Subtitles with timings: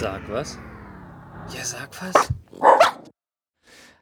[0.00, 0.56] Sag was?
[1.52, 2.32] Ja, sag was.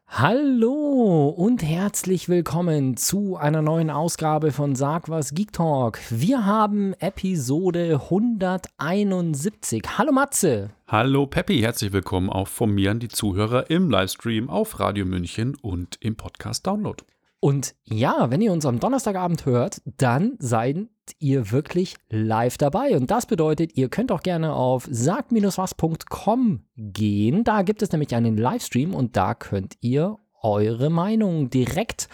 [0.06, 5.98] Hallo und herzlich willkommen zu einer neuen Ausgabe von Sag was Geek Talk.
[6.10, 9.84] Wir haben Episode 171.
[9.96, 10.68] Hallo Matze.
[10.86, 15.56] Hallo Peppi, herzlich willkommen auch von mir an die Zuhörer im Livestream auf Radio München
[15.62, 17.02] und im Podcast Download.
[17.40, 20.78] Und ja, wenn ihr uns am Donnerstagabend hört, dann seid
[21.18, 22.96] ihr wirklich live dabei.
[22.96, 27.44] Und das bedeutet, ihr könnt auch gerne auf sag-was.com gehen.
[27.44, 32.08] Da gibt es nämlich einen Livestream und da könnt ihr eure Meinung direkt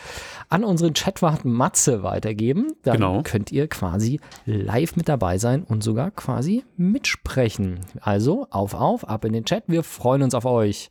[0.48, 2.72] an unseren Chatwart Matze weitergeben.
[2.82, 3.22] Dann Genau.
[3.22, 7.80] könnt ihr quasi live mit dabei sein und sogar quasi mitsprechen.
[8.00, 9.64] Also auf, auf, ab in den Chat.
[9.66, 10.90] Wir freuen uns auf euch.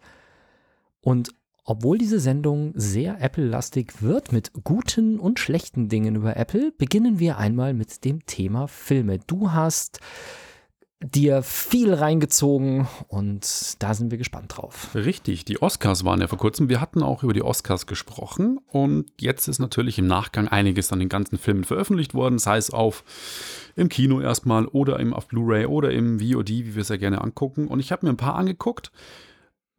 [1.01, 1.29] Und
[1.63, 7.37] obwohl diese Sendung sehr Apple-lastig wird mit guten und schlechten Dingen über Apple, beginnen wir
[7.37, 9.19] einmal mit dem Thema Filme.
[9.19, 9.99] Du hast
[11.03, 14.93] dir viel reingezogen und da sind wir gespannt drauf.
[14.93, 16.69] Richtig, die Oscars waren ja vor kurzem.
[16.69, 20.99] Wir hatten auch über die Oscars gesprochen und jetzt ist natürlich im Nachgang einiges an
[20.99, 23.03] den ganzen Filmen veröffentlicht worden, sei es auf
[23.75, 27.21] im Kino erstmal oder im, auf Blu-ray oder im VOD, wie wir es ja gerne
[27.21, 27.67] angucken.
[27.67, 28.91] Und ich habe mir ein paar angeguckt,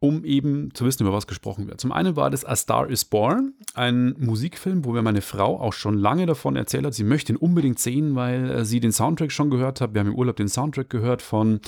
[0.03, 1.79] um eben zu wissen, über was gesprochen wird.
[1.79, 5.71] Zum einen war das A Star is Born, ein Musikfilm, wo mir meine Frau auch
[5.71, 9.31] schon lange davon erzählt hat, sie möchte ihn unbedingt sehen, weil äh, sie den Soundtrack
[9.31, 9.93] schon gehört hat.
[9.93, 11.61] Wir haben im Urlaub den Soundtrack gehört von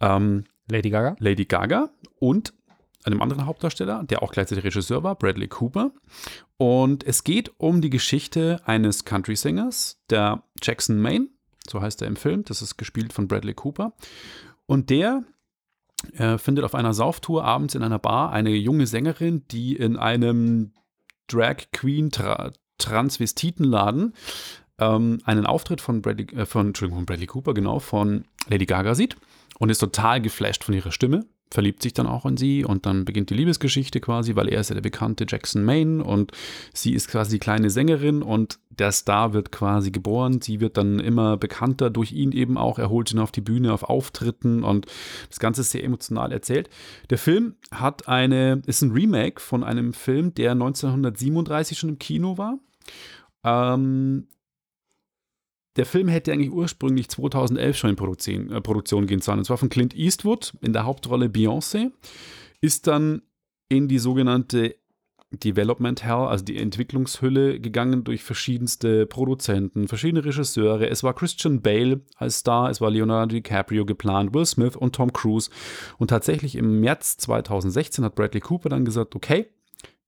[0.00, 1.16] ähm, Lady Gaga?
[1.18, 2.54] Lady Gaga und
[3.04, 5.90] einem anderen Hauptdarsteller, der auch gleichzeitig Regisseur war, Bradley Cooper.
[6.56, 11.28] Und es geht um die Geschichte eines Country-Singers, der Jackson Maine,
[11.68, 12.42] so heißt er im Film.
[12.46, 13.92] Das ist gespielt von Bradley Cooper.
[14.64, 15.24] Und der
[16.16, 20.72] äh, findet auf einer Sauftour abends in einer Bar eine junge Sängerin, die in einem
[21.26, 24.14] Drag Queen Tra Transvestitenladen
[24.78, 28.94] ähm, einen Auftritt von Bradley, äh, von, Entschuldigung, von Bradley Cooper, genau, von Lady Gaga
[28.94, 29.16] sieht
[29.58, 33.04] und ist total geflasht von ihrer Stimme, verliebt sich dann auch in sie und dann
[33.04, 36.32] beginnt die Liebesgeschichte quasi, weil er ist ja der bekannte Jackson Maine und
[36.72, 40.40] sie ist quasi die kleine Sängerin und der Star wird quasi geboren.
[40.40, 42.78] Sie wird dann immer bekannter durch ihn eben auch.
[42.78, 44.86] Er holt ihn auf die Bühne auf Auftritten und
[45.28, 46.70] das Ganze ist sehr emotional erzählt.
[47.10, 52.38] Der Film hat eine, ist ein Remake von einem Film, der 1937 schon im Kino
[52.38, 52.58] war.
[53.44, 54.28] Ähm,
[55.76, 59.38] der Film hätte eigentlich ursprünglich 2011 schon in Produktion, äh, Produktion gehen sollen.
[59.38, 61.92] Und zwar von Clint Eastwood in der Hauptrolle Beyoncé.
[62.60, 63.22] Ist dann
[63.68, 64.74] in die sogenannte
[65.32, 70.90] Development Hell, also die Entwicklungshülle, gegangen durch verschiedenste Produzenten, verschiedene Regisseure.
[70.90, 75.12] Es war Christian Bale als Star, es war Leonardo DiCaprio geplant, Will Smith und Tom
[75.12, 75.50] Cruise.
[75.98, 79.46] Und tatsächlich im März 2016 hat Bradley Cooper dann gesagt, okay,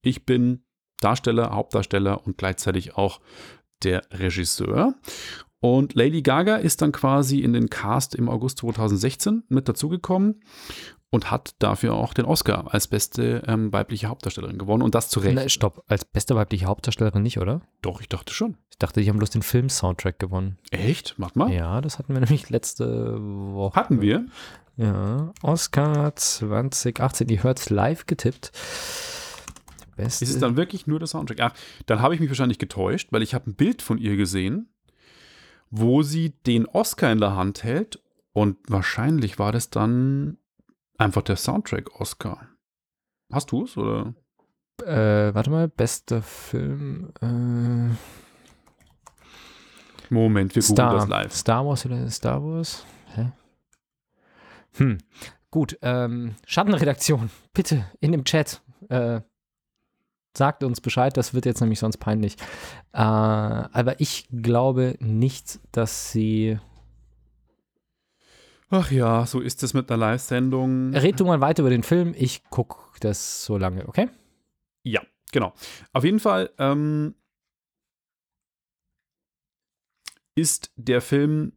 [0.02, 0.64] ich bin
[1.00, 3.20] Darsteller, Hauptdarsteller und gleichzeitig auch
[3.84, 4.94] der Regisseur.
[5.62, 10.42] Und Lady Gaga ist dann quasi in den Cast im August 2016 mit dazugekommen
[11.10, 14.82] und hat dafür auch den Oscar als beste ähm, weibliche Hauptdarstellerin gewonnen.
[14.82, 15.36] Und das zu Recht.
[15.36, 17.60] Na, stopp, als beste weibliche Hauptdarstellerin nicht, oder?
[17.80, 18.56] Doch, ich dachte schon.
[18.70, 20.58] Ich dachte, die haben bloß den Film-Soundtrack gewonnen.
[20.72, 21.14] Echt?
[21.16, 21.52] Mach mal.
[21.52, 23.76] Ja, das hatten wir nämlich letzte Woche.
[23.76, 24.26] Hatten wir?
[24.76, 28.50] Ja, Oscar 2018, die hört's live getippt.
[29.94, 30.24] Beste.
[30.24, 31.38] Ist es dann wirklich nur der Soundtrack?
[31.40, 31.54] Ach,
[31.86, 34.71] dann habe ich mich wahrscheinlich getäuscht, weil ich habe ein Bild von ihr gesehen,
[35.72, 38.00] wo sie den Oscar in der Hand hält
[38.32, 40.38] und wahrscheinlich war das dann
[40.98, 42.46] einfach der Soundtrack-Oscar.
[43.32, 44.14] Hast du es oder?
[44.86, 47.12] äh, warte mal, bester Film.
[47.20, 47.94] Äh,
[50.12, 51.32] Moment, wir Star, das live.
[51.32, 52.84] Star Wars oder Star Wars?
[53.14, 53.32] Hä?
[54.74, 54.98] Hm.
[55.50, 58.62] Gut, ähm, Schattenredaktion, bitte in dem Chat.
[58.88, 59.20] Äh,
[60.36, 62.36] sagt uns Bescheid, das wird jetzt nämlich sonst peinlich.
[62.92, 66.58] Äh, aber ich glaube nicht, dass sie.
[68.70, 70.94] Ach ja, so ist es mit einer Live-Sendung.
[70.94, 74.08] Red du mal weiter über den Film, ich guck das so lange, okay?
[74.82, 75.52] Ja, genau.
[75.92, 77.14] Auf jeden Fall ähm,
[80.34, 81.52] ist der Film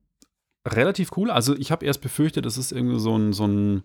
[0.67, 1.31] relativ cool.
[1.31, 3.83] Also ich habe erst befürchtet, das ist irgendwie so ein, so ein,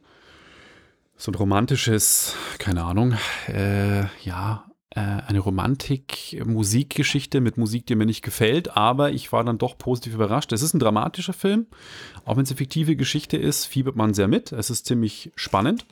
[1.16, 3.14] so ein romantisches, keine Ahnung,
[3.46, 9.78] äh, ja, eine Romantik-Musikgeschichte mit Musik, die mir nicht gefällt, aber ich war dann doch
[9.78, 10.52] positiv überrascht.
[10.52, 11.69] Es ist ein dramatischer Film,
[12.25, 14.50] auch wenn es eine fiktive Geschichte ist, fiebert man sehr mit.
[14.50, 15.87] Es ist ziemlich spannend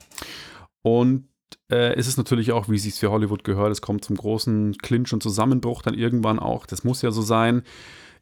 [0.83, 1.29] und
[1.71, 4.77] äh, es ist natürlich auch, wie es sich für Hollywood gehört, es kommt zum großen
[4.79, 6.67] Clinch und Zusammenbruch dann irgendwann auch.
[6.67, 7.63] Das muss ja so sein.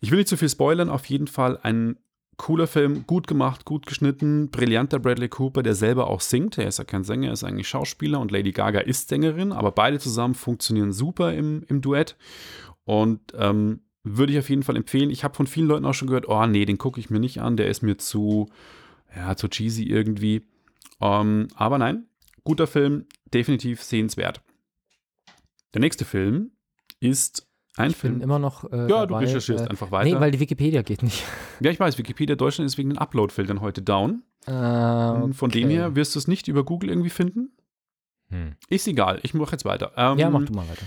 [0.00, 1.96] Ich will nicht zu viel spoilern, auf jeden Fall ein
[2.36, 6.58] cooler Film, gut gemacht, gut geschnitten, brillanter Bradley Cooper, der selber auch singt.
[6.58, 9.72] Er ist ja kein Sänger, er ist eigentlich Schauspieler und Lady Gaga ist Sängerin, aber
[9.72, 12.16] beide zusammen funktionieren super im, im Duett.
[12.84, 15.10] Und ähm, würde ich auf jeden Fall empfehlen.
[15.10, 17.40] Ich habe von vielen Leuten auch schon gehört, oh nee, den gucke ich mir nicht
[17.40, 18.48] an, der ist mir zu,
[19.14, 20.46] ja, zu cheesy irgendwie.
[21.00, 22.06] Ähm, aber nein,
[22.44, 24.40] guter Film, definitiv sehenswert.
[25.74, 26.52] Der nächste Film
[27.00, 27.45] ist
[27.76, 28.14] ein Ich Film.
[28.14, 28.64] bin immer noch.
[28.64, 30.08] Äh, ja, du dabei, recherchierst äh, einfach weiter.
[30.14, 31.22] Nee, weil die Wikipedia geht nicht.
[31.60, 34.22] ja, ich weiß, Wikipedia Deutschland ist wegen den Upload-Filtern heute down.
[34.46, 34.50] Äh,
[35.32, 37.50] Von dem her wirst du es nicht über Google irgendwie finden.
[38.28, 38.54] Hm.
[38.68, 39.92] Ist egal, ich mache jetzt weiter.
[39.96, 40.82] Ähm, Ja, mach du mal weiter.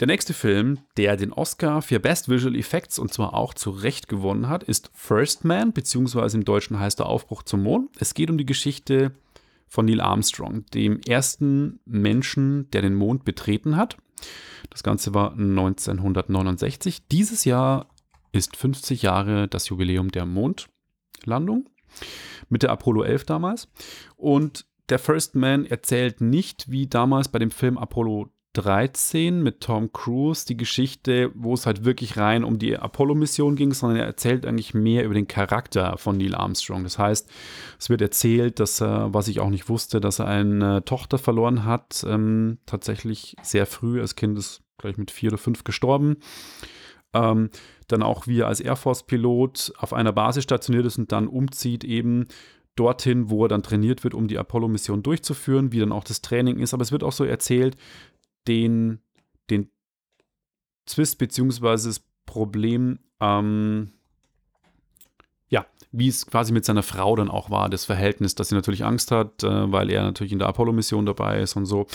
[0.00, 4.08] Der nächste Film, der den Oscar für Best Visual Effects und zwar auch zu Recht
[4.08, 7.90] gewonnen hat, ist First Man, beziehungsweise im Deutschen heißt er Aufbruch zum Mond.
[8.00, 9.12] Es geht um die Geschichte
[9.68, 13.96] von Neil Armstrong, dem ersten Menschen, der den Mond betreten hat.
[14.70, 17.06] Das Ganze war 1969.
[17.08, 17.88] Dieses Jahr
[18.32, 21.68] ist 50 Jahre das Jubiläum der Mondlandung
[22.48, 23.68] mit der Apollo 11 damals.
[24.16, 29.92] Und der First Man erzählt nicht wie damals bei dem Film Apollo 13 mit Tom
[29.92, 34.46] Cruise die Geschichte, wo es halt wirklich rein um die Apollo-Mission ging, sondern er erzählt
[34.46, 36.84] eigentlich mehr über den Charakter von Neil Armstrong.
[36.84, 37.28] Das heißt,
[37.78, 41.64] es wird erzählt, dass er, was ich auch nicht wusste, dass er eine Tochter verloren
[41.64, 44.00] hat, ähm, tatsächlich sehr früh.
[44.00, 46.16] Als Kind ist gleich mit vier oder fünf gestorben.
[47.12, 47.50] Ähm,
[47.88, 51.84] dann auch wie er als Air Force-Pilot auf einer Basis stationiert ist und dann umzieht
[51.84, 52.26] eben
[52.76, 56.58] dorthin, wo er dann trainiert wird, um die Apollo-Mission durchzuführen, wie dann auch das Training
[56.58, 56.74] ist.
[56.74, 57.76] Aber es wird auch so erzählt,
[58.48, 59.00] den,
[59.50, 59.70] den
[60.86, 63.92] Zwist beziehungsweise das Problem, ähm,
[65.48, 68.84] ja, wie es quasi mit seiner Frau dann auch war, das Verhältnis, dass sie natürlich
[68.84, 71.86] Angst hat, äh, weil er natürlich in der Apollo-Mission dabei ist und so.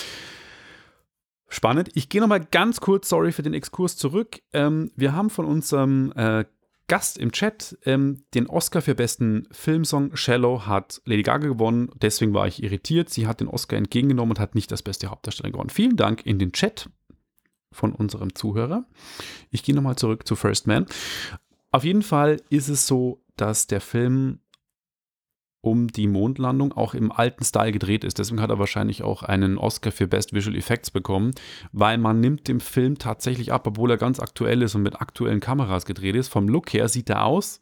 [1.48, 1.90] Spannend.
[1.94, 4.40] Ich gehe nochmal ganz kurz, sorry für den Exkurs zurück.
[4.52, 6.44] Ähm, wir haben von unserem äh,
[6.90, 11.88] Gast im Chat ähm, den Oscar für besten Filmsong Shallow hat Lady Gaga gewonnen.
[12.02, 13.10] Deswegen war ich irritiert.
[13.10, 15.70] Sie hat den Oscar entgegengenommen und hat nicht das beste Hauptdarsteller gewonnen.
[15.70, 16.90] Vielen Dank in den Chat
[17.70, 18.86] von unserem Zuhörer.
[19.52, 20.86] Ich gehe nochmal zurück zu First Man.
[21.70, 24.40] Auf jeden Fall ist es so, dass der Film
[25.62, 28.18] um die Mondlandung auch im alten Style gedreht ist.
[28.18, 31.32] Deswegen hat er wahrscheinlich auch einen Oscar für Best Visual Effects bekommen,
[31.72, 35.40] weil man nimmt dem Film tatsächlich ab, obwohl er ganz aktuell ist und mit aktuellen
[35.40, 36.28] Kameras gedreht ist.
[36.28, 37.60] Vom Look her sieht er aus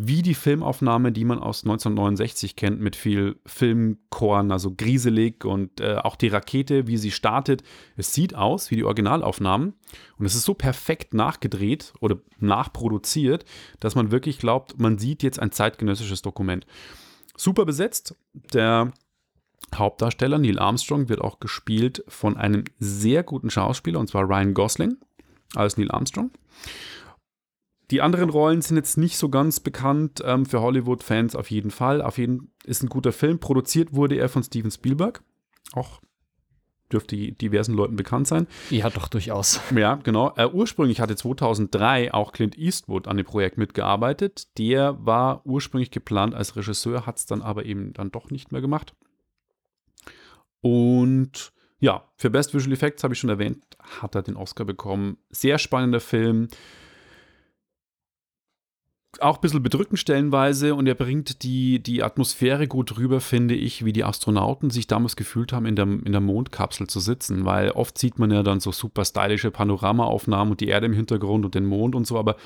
[0.00, 5.96] wie die Filmaufnahme, die man aus 1969 kennt, mit viel Filmkorn, also grieselig und äh,
[5.96, 7.64] auch die Rakete, wie sie startet.
[7.96, 9.74] Es sieht aus wie die Originalaufnahmen
[10.16, 13.44] und es ist so perfekt nachgedreht oder nachproduziert,
[13.80, 16.64] dass man wirklich glaubt, man sieht jetzt ein zeitgenössisches Dokument.
[17.38, 18.16] Super besetzt.
[18.52, 18.92] Der
[19.74, 24.96] Hauptdarsteller Neil Armstrong wird auch gespielt von einem sehr guten Schauspieler, und zwar Ryan Gosling
[25.54, 26.30] als Neil Armstrong.
[27.90, 32.02] Die anderen Rollen sind jetzt nicht so ganz bekannt ähm, für Hollywood-Fans auf jeden Fall.
[32.02, 33.38] Auf jeden ist ein guter Film.
[33.38, 35.22] Produziert wurde er von Steven Spielberg.
[35.72, 36.00] Auch
[36.92, 38.46] dürfte diversen Leuten bekannt sein.
[38.70, 39.60] Ja, doch, durchaus.
[39.74, 40.32] Ja, genau.
[40.36, 44.48] Äh, ursprünglich hatte 2003 auch Clint Eastwood an dem Projekt mitgearbeitet.
[44.58, 48.60] Der war ursprünglich geplant als Regisseur, hat es dann aber eben dann doch nicht mehr
[48.60, 48.94] gemacht.
[50.60, 53.64] Und ja, für Best Visual Effects habe ich schon erwähnt,
[54.00, 55.18] hat er den Oscar bekommen.
[55.30, 56.48] Sehr spannender Film
[59.20, 63.84] auch ein bisschen bedrückend stellenweise und er bringt die, die Atmosphäre gut rüber, finde ich,
[63.84, 67.70] wie die Astronauten sich damals gefühlt haben, in der, in der Mondkapsel zu sitzen, weil
[67.70, 71.54] oft sieht man ja dann so super stylische Panoramaaufnahmen und die Erde im Hintergrund und
[71.54, 72.36] den Mond und so, aber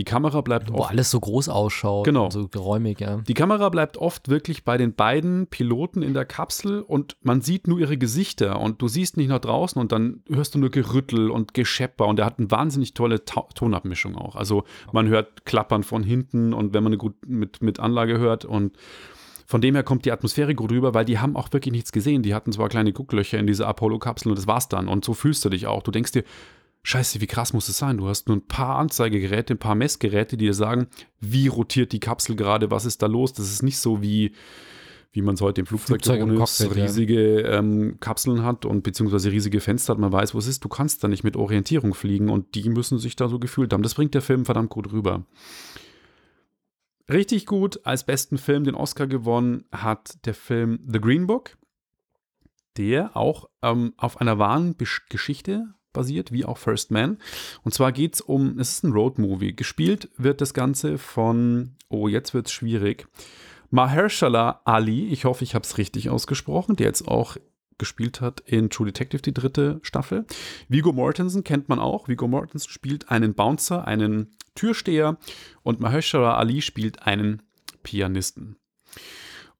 [0.00, 2.06] die Kamera bleibt Wo oft alles so groß ausschaut.
[2.06, 2.30] Genau.
[2.30, 3.18] So geräumig, ja.
[3.18, 7.68] die Kamera bleibt oft wirklich bei den beiden Piloten in der Kapsel und man sieht
[7.68, 11.30] nur ihre Gesichter und du siehst nicht nach draußen und dann hörst du nur Gerüttel
[11.30, 14.36] und Geschepper und er hat eine wahnsinnig tolle Ta Tonabmischung auch.
[14.36, 18.46] Also man hört Klappern von hinten und wenn man eine gut mit, mit Anlage hört
[18.46, 18.78] und
[19.44, 22.22] von dem her kommt die Atmosphäre gut rüber, weil die haben auch wirklich nichts gesehen.
[22.22, 24.88] Die hatten zwar kleine Gucklöcher in dieser Apollo-Kapsel und das war's dann.
[24.88, 25.82] Und so fühlst du dich auch.
[25.82, 26.24] Du denkst dir,
[26.82, 27.98] Scheiße, wie krass muss es sein?
[27.98, 30.86] Du hast nur ein paar Anzeigegeräte, ein paar Messgeräte, die dir sagen,
[31.20, 33.34] wie rotiert die Kapsel gerade, was ist da los?
[33.34, 34.32] Das ist nicht so wie,
[35.12, 36.84] wie man es heute im Flugzeug, Flugzeug ist, Cockpit, ja.
[36.84, 40.64] riesige ähm, Kapseln hat und beziehungsweise riesige Fenster hat, man weiß, wo es ist.
[40.64, 43.82] Du kannst da nicht mit Orientierung fliegen und die müssen sich da so gefühlt haben.
[43.82, 45.26] Das bringt der Film verdammt gut rüber.
[47.12, 51.58] Richtig gut, als besten Film den Oscar gewonnen hat der Film The Green Book,
[52.76, 57.18] der auch ähm, auf einer wahren Geschichte basiert, wie auch First Man.
[57.62, 59.54] Und zwar geht es um, es ist ein Roadmovie.
[59.54, 63.06] Gespielt wird das Ganze von, oh, jetzt wird es schwierig,
[63.70, 67.36] Mahershala Ali, ich hoffe, ich habe es richtig ausgesprochen, der jetzt auch
[67.78, 70.26] gespielt hat in True Detective, die dritte Staffel.
[70.68, 72.08] Vigo Mortensen kennt man auch.
[72.08, 75.18] Vigo Mortensen spielt einen Bouncer, einen Türsteher
[75.62, 77.42] und Mahershala Ali spielt einen
[77.82, 78.56] Pianisten.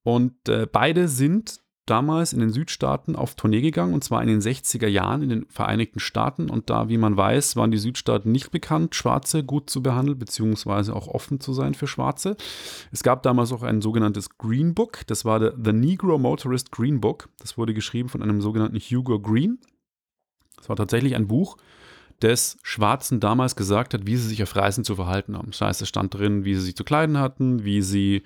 [0.03, 4.41] Und äh, beide sind damals in den Südstaaten auf Tournee gegangen und zwar in den
[4.41, 6.49] 60er Jahren in den Vereinigten Staaten.
[6.49, 10.95] Und da, wie man weiß, waren die Südstaaten nicht bekannt, Schwarze gut zu behandeln, beziehungsweise
[10.95, 12.37] auch offen zu sein für Schwarze.
[12.93, 15.01] Es gab damals auch ein sogenanntes Green Book.
[15.07, 17.29] Das war der The Negro Motorist Green Book.
[17.39, 19.59] Das wurde geschrieben von einem sogenannten Hugo Green.
[20.57, 21.57] Das war tatsächlich ein Buch,
[22.23, 25.51] des Schwarzen damals gesagt hat, wie sie sich auf Reisen zu verhalten haben.
[25.51, 28.23] Das heißt, es stand drin, wie sie sich zu kleiden hatten, wie sie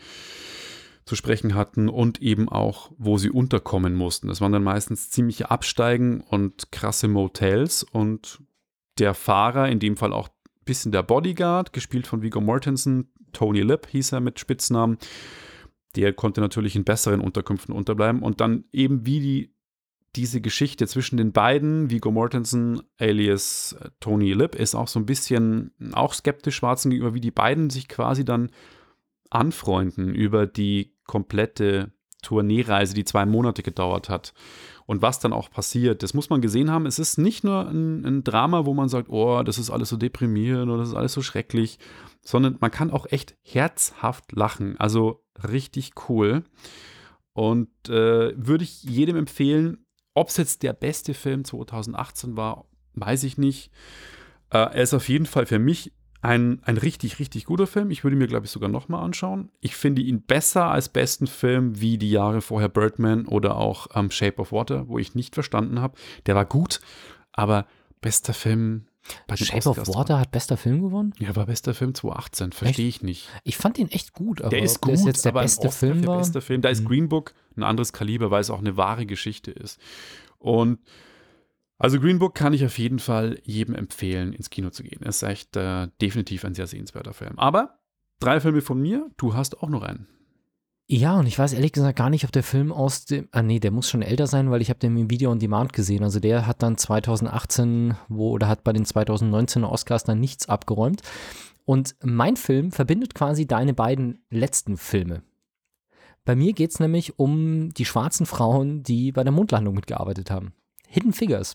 [1.05, 4.29] zu sprechen hatten und eben auch, wo sie unterkommen mussten.
[4.29, 8.43] Das waren dann meistens ziemliche Absteigen und krasse Motels und
[8.99, 13.61] der Fahrer, in dem Fall auch ein bisschen der Bodyguard, gespielt von Viggo Mortensen, Tony
[13.61, 14.99] Lip hieß er mit Spitznamen,
[15.97, 19.55] der konnte natürlich in besseren Unterkünften unterbleiben und dann eben wie die
[20.17, 25.07] diese Geschichte zwischen den beiden, Viggo Mortensen alias äh, Tony Lip, ist auch so ein
[25.07, 28.51] bisschen auch skeptisch Schwarzen gegenüber, wie die beiden sich quasi dann
[29.31, 31.93] anfreunden über die komplette
[32.23, 34.33] Tourneereise, die zwei Monate gedauert hat.
[34.87, 36.87] Und was dann auch passiert, das muss man gesehen haben.
[36.87, 39.97] Es ist nicht nur ein, ein Drama, wo man sagt, oh, das ist alles so
[39.97, 41.79] deprimierend oder das ist alles so schrecklich,
[42.23, 44.79] sondern man kann auch echt herzhaft lachen.
[44.79, 46.45] Also richtig cool.
[47.33, 53.25] Und äh, würde ich jedem empfehlen, ob es jetzt der beste Film 2018 war, weiß
[53.25, 53.71] ich nicht.
[54.51, 55.93] Äh, er ist auf jeden Fall für mich
[56.25, 57.91] ein, ein richtig, richtig guter Film.
[57.91, 59.51] Ich würde mir, glaube ich, sogar nochmal anschauen.
[59.61, 64.11] Ich finde ihn besser als besten Film wie die Jahre vorher Birdman oder auch ähm,
[64.11, 65.99] Shape of Water, wo ich nicht verstanden habe.
[66.25, 66.81] Der war gut,
[67.33, 67.67] aber
[68.01, 68.87] bester Film.
[69.27, 71.13] Bei Shape of Water hat bester Film gewonnen?
[71.19, 72.53] Ja, war bester Film 2018.
[72.53, 73.29] Verstehe ich nicht.
[73.43, 74.41] Ich fand ihn echt gut.
[74.41, 76.17] Aber der ist gut, ist jetzt der beste Film war.
[76.17, 76.63] Bester Film.
[76.63, 76.89] Da ist mhm.
[76.89, 79.79] Green Book ein anderes Kaliber, weil es auch eine wahre Geschichte ist.
[80.39, 80.79] Und
[81.85, 85.01] also Green Book kann ich auf jeden Fall jedem empfehlen, ins Kino zu gehen.
[85.03, 87.39] Es ist echt äh, definitiv ein sehr sehenswerter Film.
[87.39, 87.79] Aber
[88.21, 90.09] drei Filme von mir, du hast auch noch einen.
[90.87, 93.59] Ja, und ich weiß ehrlich gesagt gar nicht, ob der Film aus dem, ah nee,
[93.59, 96.03] der muss schon älter sein, weil ich habe den im Video on Demand gesehen.
[96.03, 101.03] Also der hat dann 2018, wo, oder hat bei den 2019 Oscars dann nichts abgeräumt.
[101.67, 105.23] Und mein Film verbindet quasi deine beiden letzten Filme.
[106.25, 110.55] Bei mir geht es nämlich um die schwarzen Frauen, die bei der Mondlandung mitgearbeitet haben.
[110.89, 111.55] Hidden Figures.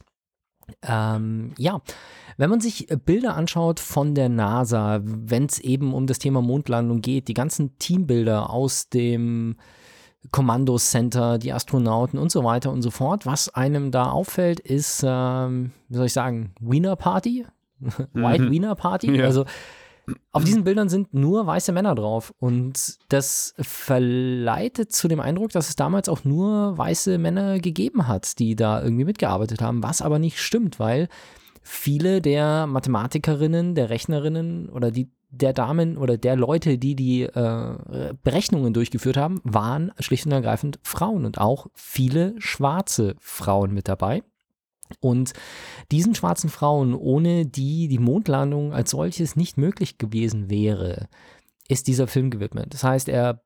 [0.82, 1.82] Ähm, ja,
[2.38, 7.02] wenn man sich Bilder anschaut von der NASA, wenn es eben um das Thema Mondlandung
[7.02, 9.58] geht, die ganzen Teambilder aus dem
[10.32, 15.72] Kommandocenter, die Astronauten und so weiter und so fort, was einem da auffällt, ist, ähm,
[15.88, 17.46] wie soll ich sagen, Wiener Party?
[18.14, 18.52] White mhm.
[18.52, 19.16] Wiener Party?
[19.16, 19.26] Ja.
[19.26, 19.46] Also
[20.32, 22.34] auf diesen Bildern sind nur weiße Männer drauf.
[22.40, 28.40] Und das verleitet zu dem Eindruck, dass es damals auch nur weiße Männer gegeben hat,
[28.40, 31.08] die da irgendwie mitgearbeitet haben, was aber nicht stimmt, weil
[31.62, 38.14] viele der Mathematikerinnen, der Rechnerinnen oder die der Damen oder der Leute, die die äh,
[38.24, 44.24] Berechnungen durchgeführt haben, waren schlicht und ergreifend Frauen und auch viele schwarze Frauen mit dabei.
[45.00, 45.34] Und
[45.92, 51.08] diesen schwarzen Frauen, ohne die die Mondlandung als solches nicht möglich gewesen wäre,
[51.68, 52.74] ist dieser Film gewidmet.
[52.74, 53.44] Das heißt, er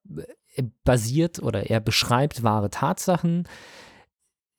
[0.84, 3.48] basiert oder er beschreibt wahre Tatsachen.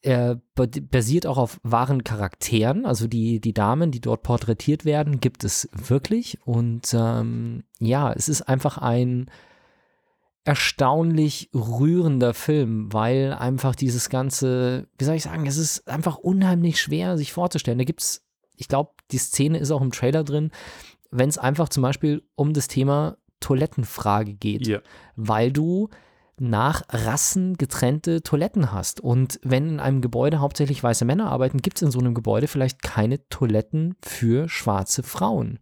[0.02, 5.44] Er basiert auch auf wahren Charakteren, also die, die Damen, die dort porträtiert werden, gibt
[5.44, 6.38] es wirklich.
[6.44, 9.30] Und ähm, ja, es ist einfach ein,
[10.44, 16.80] erstaunlich rührender Film, weil einfach dieses ganze, wie soll ich sagen, es ist einfach unheimlich
[16.80, 17.78] schwer, sich vorzustellen.
[17.78, 18.22] Da gibt es,
[18.56, 20.50] ich glaube, die Szene ist auch im Trailer drin,
[21.10, 24.82] wenn es einfach zum Beispiel um das Thema Toilettenfrage geht, yeah.
[25.16, 25.88] weil du
[26.38, 29.00] nach Rassen getrennte Toiletten hast.
[29.00, 32.48] Und wenn in einem Gebäude hauptsächlich weiße Männer arbeiten, gibt es in so einem Gebäude
[32.48, 35.60] vielleicht keine Toiletten für schwarze Frauen.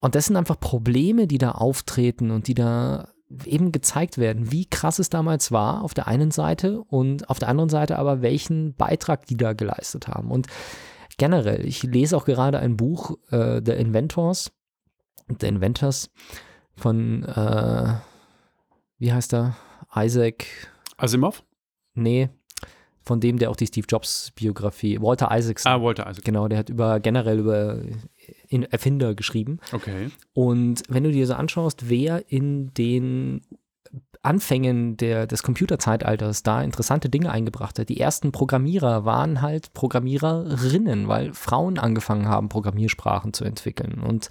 [0.00, 3.11] Und das sind einfach Probleme, die da auftreten und die da
[3.44, 7.48] eben gezeigt werden, wie krass es damals war auf der einen Seite und auf der
[7.48, 10.30] anderen Seite aber welchen Beitrag die da geleistet haben.
[10.30, 10.46] Und
[11.18, 14.52] generell, ich lese auch gerade ein Buch, äh, The Inventors,
[15.40, 16.10] The Inventors
[16.74, 17.94] von, äh,
[18.98, 19.56] wie heißt er?
[19.94, 20.46] Isaac.
[20.96, 21.42] Asimov?
[21.94, 22.30] Nee,
[23.04, 25.72] von dem, der auch die Steve Jobs Biografie, Walter Isaacson.
[25.72, 26.24] Ah, Walter Isaacson.
[26.24, 27.78] Genau, der hat über generell über
[28.70, 29.58] Erfinder geschrieben.
[29.72, 30.10] Okay.
[30.34, 33.42] Und wenn du dir so anschaust, wer in den
[34.22, 37.88] Anfängen der, des Computerzeitalters da interessante Dinge eingebracht hat.
[37.88, 44.00] Die ersten Programmierer waren halt Programmiererinnen, weil Frauen angefangen haben, Programmiersprachen zu entwickeln.
[44.00, 44.28] Und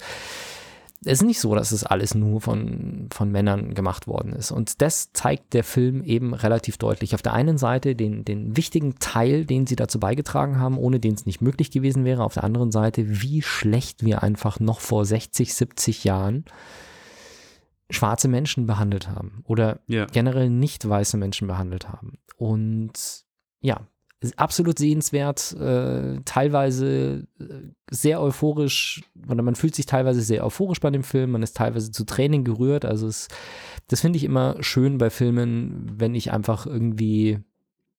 [1.04, 4.52] es ist nicht so, dass es alles nur von, von Männern gemacht worden ist.
[4.52, 7.14] Und das zeigt der Film eben relativ deutlich.
[7.14, 11.14] Auf der einen Seite den, den wichtigen Teil, den sie dazu beigetragen haben, ohne den
[11.14, 12.22] es nicht möglich gewesen wäre.
[12.22, 16.44] Auf der anderen Seite, wie schlecht wir einfach noch vor 60, 70 Jahren
[17.90, 20.06] schwarze Menschen behandelt haben oder Ja.
[20.06, 22.18] generell nicht weiße Menschen behandelt haben.
[22.36, 23.24] Und
[23.60, 23.80] ja,
[24.36, 27.44] absolut sehenswert, äh, teilweise äh,
[27.90, 31.90] sehr euphorisch, oder man fühlt sich teilweise sehr euphorisch bei dem Film, man ist teilweise
[31.90, 32.84] zu Tränen gerührt.
[32.84, 33.28] Also es,
[33.88, 37.40] das finde ich immer schön bei Filmen, wenn ich einfach irgendwie,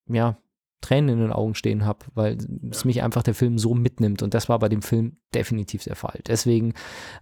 [0.08, 0.38] ja,
[0.84, 2.38] Tränen in den Augen stehen habe, weil
[2.70, 4.22] es mich einfach der Film so mitnimmt.
[4.22, 6.20] Und das war bei dem Film definitiv der Fall.
[6.28, 6.74] Deswegen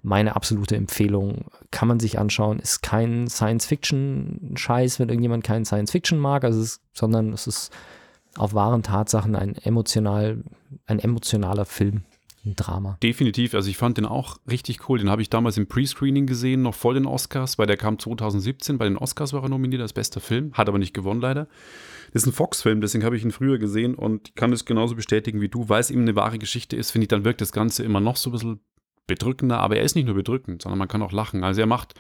[0.01, 6.43] meine absolute Empfehlung, kann man sich anschauen, ist kein Science-Fiction-Scheiß, wenn irgendjemand keinen Science-Fiction mag,
[6.43, 7.71] also es ist, sondern es ist
[8.37, 10.43] auf wahren Tatsachen ein emotional,
[10.85, 12.03] ein emotionaler Film,
[12.45, 12.97] ein Drama.
[13.03, 14.99] Definitiv, also ich fand den auch richtig cool.
[14.99, 18.77] Den habe ich damals im Pre-Screening gesehen, noch vor den Oscars, weil der kam 2017.
[18.77, 21.47] Bei den Oscars war er nominiert als bester Film, hat aber nicht gewonnen leider.
[22.13, 25.39] Das ist ein Fox-Film, deswegen habe ich ihn früher gesehen und kann es genauso bestätigen
[25.39, 25.69] wie du.
[25.69, 28.17] Weil es eben eine wahre Geschichte ist, finde ich, dann wirkt das Ganze immer noch
[28.17, 28.59] so ein bisschen
[29.07, 29.59] bedrückender.
[29.59, 31.43] Aber er ist nicht nur bedrückend, sondern man kann auch lachen.
[31.43, 31.93] Also er macht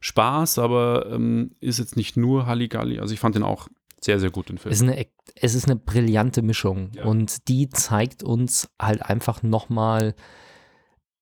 [0.00, 3.00] Spaß, aber ähm, ist jetzt nicht nur Halligalli.
[3.00, 3.68] Also ich fand den auch
[4.06, 4.72] sehr, sehr gut, den Film.
[4.72, 7.04] Es ist eine, es ist eine brillante Mischung Ja.
[7.04, 10.14] und die zeigt uns halt einfach nochmal,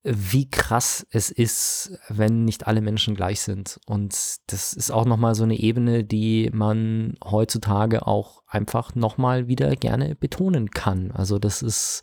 [0.05, 3.81] wie krass es ist, wenn nicht alle Menschen gleich sind.
[3.87, 4.14] Und
[4.49, 10.14] das ist auch nochmal so eine Ebene, die man heutzutage auch einfach nochmal wieder gerne
[10.14, 11.11] betonen kann.
[11.11, 12.03] Also das ist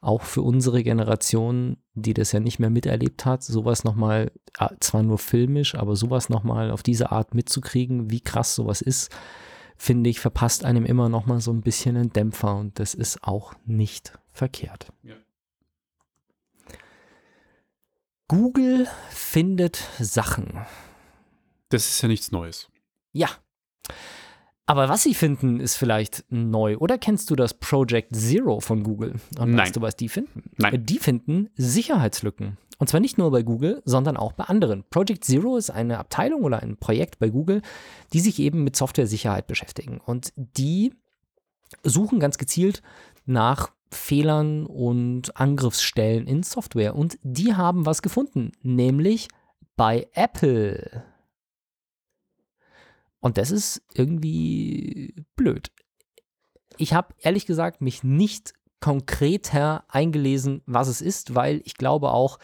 [0.00, 5.02] auch für unsere Generation, die das ja nicht mehr miterlebt hat, sowas nochmal, ah, zwar
[5.02, 9.10] nur filmisch, aber sowas nochmal auf diese Art mitzukriegen, wie krass sowas ist,
[9.82, 13.52] finde ich, verpasst einem immer nochmal so ein bisschen einen Dämpfer und das ist auch
[13.66, 14.92] nicht verkehrt.
[15.02, 15.16] Ja.
[18.28, 20.64] Google findet Sachen.
[21.68, 22.70] Das ist ja nichts Neues.
[23.12, 23.28] Ja.
[24.66, 26.76] Aber was sie finden, ist vielleicht neu.
[26.76, 29.16] Oder kennst du das Project Zero von Google?
[29.36, 29.58] Und Nein.
[29.58, 30.44] weißt du, was die finden?
[30.58, 30.86] Nein.
[30.86, 32.56] Die finden Sicherheitslücken.
[32.82, 34.82] Und zwar nicht nur bei Google, sondern auch bei anderen.
[34.90, 37.62] Project Zero ist eine Abteilung oder ein Projekt bei Google,
[38.12, 40.00] die sich eben mit Software-Sicherheit beschäftigen.
[40.00, 40.92] Und die
[41.84, 42.82] suchen ganz gezielt
[43.24, 46.96] nach Fehlern und Angriffsstellen in Software.
[46.96, 49.28] Und die haben was gefunden, nämlich
[49.76, 51.04] bei Apple.
[53.20, 55.70] Und das ist irgendwie blöd.
[56.78, 62.38] Ich habe ehrlich gesagt mich nicht konkreter eingelesen, was es ist, weil ich glaube auch,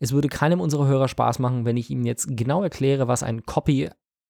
[0.00, 3.46] es würde keinem unserer Hörer Spaß machen, wenn ich ihm jetzt genau erkläre, was ein
[3.46, 3.88] Copy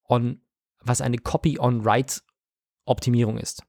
[0.09, 0.40] on,
[0.81, 2.20] was eine Copy on Write
[2.85, 3.64] Optimierung ist.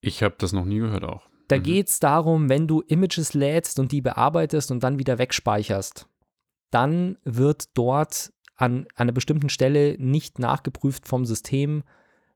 [0.00, 1.22] Ich habe das noch nie gehört auch.
[1.48, 1.62] Da Mhm.
[1.64, 6.06] geht es darum, wenn du Images lädst und die bearbeitest und dann wieder wegspeicherst,
[6.70, 11.82] dann wird dort an einer bestimmten Stelle nicht nachgeprüft vom System,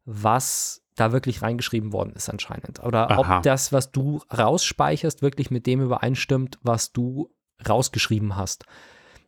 [0.04, 2.82] was da wirklich reingeschrieben worden ist anscheinend.
[2.82, 3.38] Oder Aha.
[3.38, 7.30] ob das, was du rausspeicherst, wirklich mit dem übereinstimmt, was du
[7.68, 8.64] rausgeschrieben hast.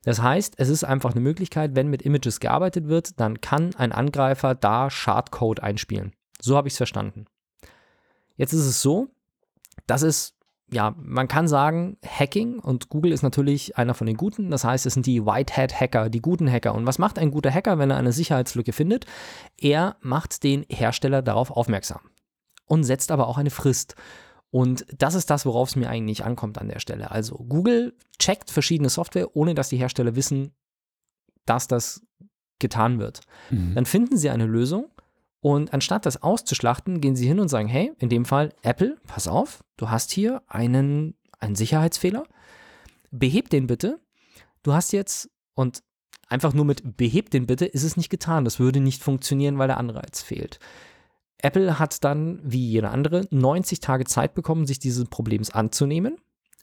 [0.05, 3.93] Das heißt, es ist einfach eine Möglichkeit, wenn mit Images gearbeitet wird, dann kann ein
[3.93, 6.15] Angreifer da Schadcode einspielen.
[6.41, 7.27] So habe ich es verstanden.
[8.37, 9.09] Jetzt ist es so,
[9.87, 10.35] das ist,
[10.71, 14.51] ja, man kann sagen, Hacking und Google ist natürlich einer von den Guten.
[14.51, 16.75] Das heißt, es sind die White Hat Hacker, die guten Hacker.
[16.75, 19.07] Und was macht ein guter Hacker, wenn er eine Sicherheitslücke findet?
[19.57, 22.01] Er macht den Hersteller darauf aufmerksam
[22.67, 23.95] und setzt aber auch eine Frist.
[24.51, 27.11] Und das ist das, worauf es mir eigentlich ankommt an der Stelle.
[27.11, 30.53] Also Google checkt verschiedene Software, ohne dass die Hersteller wissen,
[31.47, 32.03] dass das
[32.59, 33.21] getan wird.
[33.51, 33.75] Mhm.
[33.75, 34.91] Dann finden sie eine Lösung
[35.41, 39.29] und anstatt das auszuschlachten, gehen sie hin und sagen, hey, in dem Fall Apple, pass
[39.29, 42.25] auf, du hast hier einen, einen Sicherheitsfehler,
[43.11, 44.01] beheb den bitte.
[44.63, 45.83] Du hast jetzt, und
[46.29, 48.45] einfach nur mit beheb den bitte ist es nicht getan.
[48.45, 50.59] Das würde nicht funktionieren, weil der Anreiz fehlt.
[51.41, 56.17] Apple hat dann, wie jeder andere, 90 Tage Zeit bekommen, sich dieses Problems anzunehmen.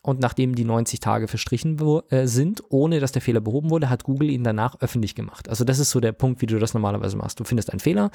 [0.06, 1.80] Und nachdem die 90 Tage verstrichen
[2.12, 5.50] äh, sind, ohne dass der Fehler behoben wurde, hat Google ihn danach öffentlich gemacht.
[5.50, 7.39] Also das ist so der Punkt, wie du das normalerweise machst.
[7.39, 8.12] Du findest einen Fehler,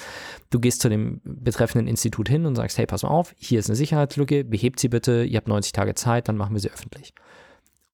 [0.51, 3.69] du gehst zu dem betreffenden Institut hin und sagst, hey, pass mal auf, hier ist
[3.69, 7.13] eine Sicherheitslücke, behebt sie bitte, ihr habt 90 Tage Zeit, dann machen wir sie öffentlich.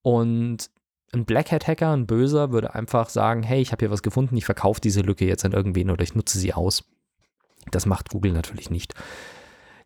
[0.03, 0.69] Und
[1.15, 4.37] ein Black Hat Hacker, ein Böser, würde einfach sagen, hey, ich habe hier was gefunden,
[4.37, 6.85] ich verkaufe diese Lücke jetzt an irgendwen oder ich nutze sie aus.
[7.71, 8.93] Das macht Google natürlich nicht.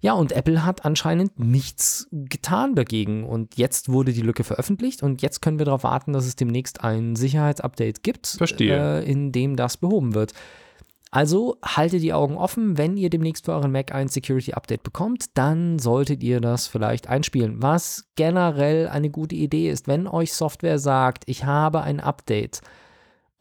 [0.00, 3.24] Ja, und Apple hat anscheinend nichts getan dagegen.
[3.24, 6.82] Und jetzt wurde die Lücke veröffentlicht und jetzt können wir darauf warten, dass es demnächst
[6.82, 9.00] ein Sicherheitsupdate gibt, Verstehe.
[9.00, 10.32] Äh, in dem das behoben wird.
[11.12, 15.36] Also haltet die Augen offen, wenn ihr demnächst für euren Mac ein Security Update bekommt,
[15.36, 17.60] dann solltet ihr das vielleicht einspielen.
[17.60, 22.60] Was generell eine gute Idee ist, wenn euch Software sagt, ich habe ein Update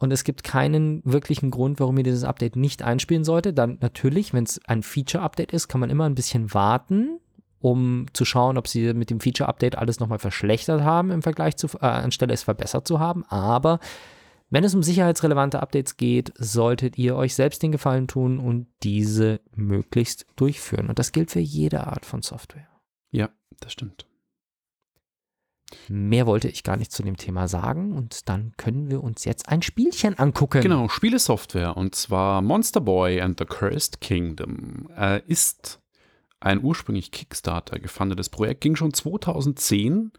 [0.00, 4.32] und es gibt keinen wirklichen Grund, warum ihr dieses Update nicht einspielen sollte, dann natürlich,
[4.32, 7.20] wenn es ein Feature-Update ist, kann man immer ein bisschen warten,
[7.60, 11.68] um zu schauen, ob sie mit dem Feature-Update alles nochmal verschlechtert haben im Vergleich zu,
[11.80, 13.24] äh, anstelle es verbessert zu haben.
[13.28, 13.78] Aber
[14.50, 19.40] Wenn es um sicherheitsrelevante Updates geht, solltet ihr euch selbst den Gefallen tun und diese
[19.54, 20.88] möglichst durchführen.
[20.88, 22.68] Und das gilt für jede Art von Software.
[23.12, 24.09] Ja, das stimmt.
[25.88, 29.48] Mehr wollte ich gar nicht zu dem Thema sagen und dann können wir uns jetzt
[29.48, 30.62] ein Spielchen angucken.
[30.62, 35.80] Genau, Spielesoftware und zwar Monster Boy and the Cursed Kingdom äh, ist
[36.40, 40.12] ein ursprünglich Kickstarter gefundetes Projekt, ging schon 2010,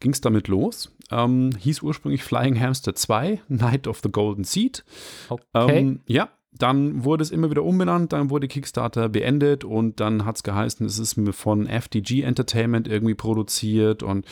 [0.00, 4.84] ging es damit los, ähm, hieß ursprünglich Flying Hamster 2, Night of the Golden Seed.
[5.28, 5.78] Okay.
[5.78, 10.36] Ähm, ja, dann wurde es immer wieder umbenannt, dann wurde Kickstarter beendet und dann hat
[10.36, 14.26] es geheißen, es ist von FDG Entertainment irgendwie produziert und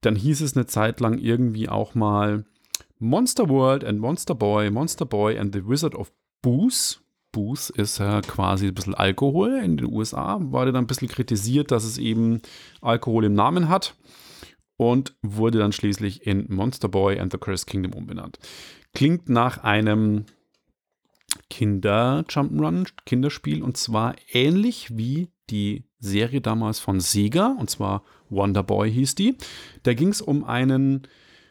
[0.00, 2.44] dann hieß es eine Zeit lang irgendwie auch mal
[2.98, 6.98] Monster World and Monster Boy, Monster Boy and the Wizard of Booze.
[7.32, 11.70] Booze ist ja quasi ein bisschen Alkohol in den USA, wurde dann ein bisschen kritisiert,
[11.70, 12.42] dass es eben
[12.80, 13.94] Alkohol im Namen hat
[14.76, 18.38] und wurde dann schließlich in Monster Boy and the Cursed Kingdom umbenannt.
[18.94, 20.24] Klingt nach einem
[21.50, 28.90] Kinder-Jump'n'Run, Kinderspiel und zwar ähnlich wie die Serie damals von Sega und zwar Wonder Boy
[28.90, 29.36] hieß die.
[29.82, 31.02] Da ging es um einen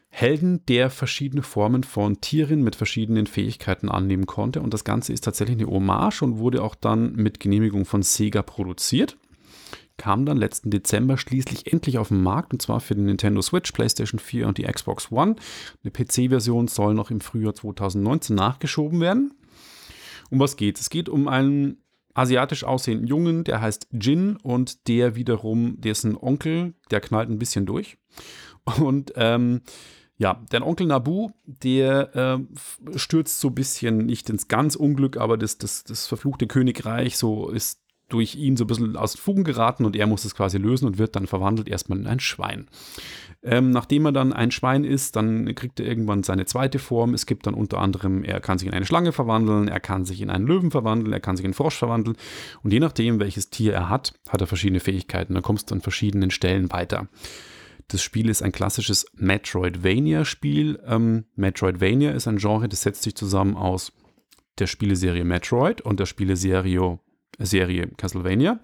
[0.09, 5.23] Helden, der verschiedene Formen von Tieren mit verschiedenen Fähigkeiten annehmen konnte und das Ganze ist
[5.23, 9.17] tatsächlich eine Hommage und wurde auch dann mit Genehmigung von Sega produziert
[9.99, 13.71] kam dann letzten Dezember schließlich endlich auf den Markt und zwar für den Nintendo Switch,
[13.71, 15.35] PlayStation 4 und die Xbox One.
[15.83, 19.33] Eine PC-Version soll noch im Frühjahr 2019 nachgeschoben werden.
[20.29, 20.89] Um was geht es?
[20.89, 27.01] Geht um einen asiatisch aussehenden Jungen, der heißt Jin und der wiederum, dessen Onkel, der
[27.01, 27.97] knallt ein bisschen durch.
[28.79, 29.61] Und ähm,
[30.17, 35.37] ja, der Onkel Nabu, der äh, stürzt so ein bisschen nicht ins ganz Unglück, aber
[35.37, 39.43] das, das, das verfluchte Königreich so ist durch ihn so ein bisschen aus den Fugen
[39.43, 42.67] geraten und er muss es quasi lösen und wird dann verwandelt erstmal in ein Schwein.
[43.41, 47.13] Ähm, nachdem er dann ein Schwein ist, dann kriegt er irgendwann seine zweite Form.
[47.13, 50.21] Es gibt dann unter anderem, er kann sich in eine Schlange verwandeln, er kann sich
[50.21, 52.17] in einen Löwen verwandeln, er kann sich in einen Frosch verwandeln.
[52.63, 55.35] Und je nachdem, welches Tier er hat, hat er verschiedene Fähigkeiten.
[55.35, 57.07] Da kommst du an verschiedenen Stellen weiter.
[57.87, 60.79] Das Spiel ist ein klassisches Metroidvania-Spiel.
[60.85, 63.93] Ähm, Metroidvania ist ein Genre, das setzt sich zusammen aus
[64.59, 66.99] der Spieleserie Metroid und der Spieleserie
[67.39, 68.59] Serie Castlevania.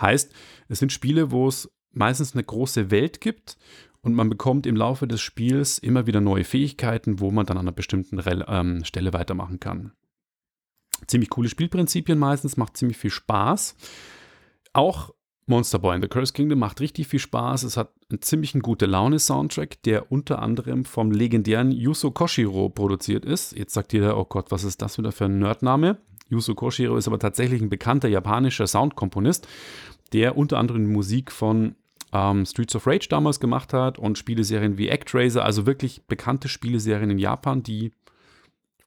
[0.00, 0.32] Heißt,
[0.68, 3.56] es sind Spiele, wo es meistens eine große Welt gibt
[4.08, 7.66] und man bekommt im Laufe des Spiels immer wieder neue Fähigkeiten, wo man dann an
[7.66, 9.92] einer bestimmten Rel ähm, Stelle weitermachen kann.
[11.06, 13.76] Ziemlich coole Spielprinzipien meistens, macht ziemlich viel Spaß.
[14.72, 15.10] Auch
[15.44, 17.64] Monster Boy in the Curse Kingdom macht richtig viel Spaß.
[17.64, 23.54] Es hat einen ziemlich gute Laune-Soundtrack, der unter anderem vom legendären Yuzo Koshiro produziert ist.
[23.54, 25.98] Jetzt sagt jeder, oh Gott, was ist das wieder für ein Nerdname?
[26.30, 29.46] Yuzo Koshiro ist aber tatsächlich ein bekannter japanischer Soundkomponist,
[30.14, 31.74] der unter anderem Musik von
[32.12, 37.10] ähm, Streets of Rage damals gemacht hat und Spieleserien wie Actraiser, also wirklich bekannte Spieleserien
[37.10, 37.92] in Japan, die.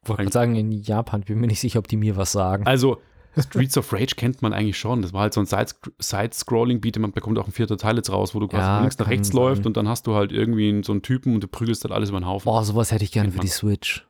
[0.04, 2.66] Ich wollte sagen, in Japan, bin mir nicht sicher, ob die mir was sagen.
[2.66, 3.00] Also,
[3.38, 5.02] Streets of Rage kennt man eigentlich schon.
[5.04, 8.40] Das war halt so ein Side-Scrolling-Beat, man bekommt auch ein vierter Teil jetzt raus, wo
[8.40, 9.38] du quasi Ja, von links nach rechts sein.
[9.38, 12.10] läuft und dann hast du halt irgendwie so einen Typen und du prügelst halt alles
[12.10, 12.46] über den Haufen.
[12.46, 13.48] Boah, sowas hätte ich gerne für die.
[13.48, 14.06] Switch.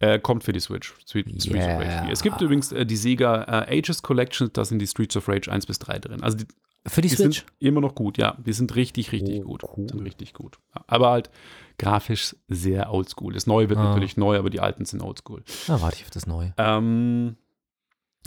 [0.00, 0.94] Äh, kommt für die Switch.
[1.04, 1.78] Street, Streets of Yeah.
[1.78, 2.12] Rage 4.
[2.12, 5.50] Es gibt übrigens äh, die Sega äh, Ages Collection, da sind die Streets of Rage
[5.50, 6.22] 1 bis 3 drin.
[6.22, 6.46] Also die,
[6.86, 7.40] Für die, die Switch?
[7.40, 8.36] sind immer noch gut, ja.
[8.44, 9.62] Die sind richtig, richtig Oh, gut.
[9.76, 9.88] cool.
[9.88, 10.58] Sind richtig gut.
[10.86, 11.30] Aber halt
[11.78, 13.32] grafisch sehr oldschool.
[13.34, 13.84] Das Neue wird Ah.
[13.90, 15.42] natürlich neu, aber die alten sind oldschool.
[15.66, 16.54] Da warte ich auf das Neue.
[16.56, 17.36] Ähm,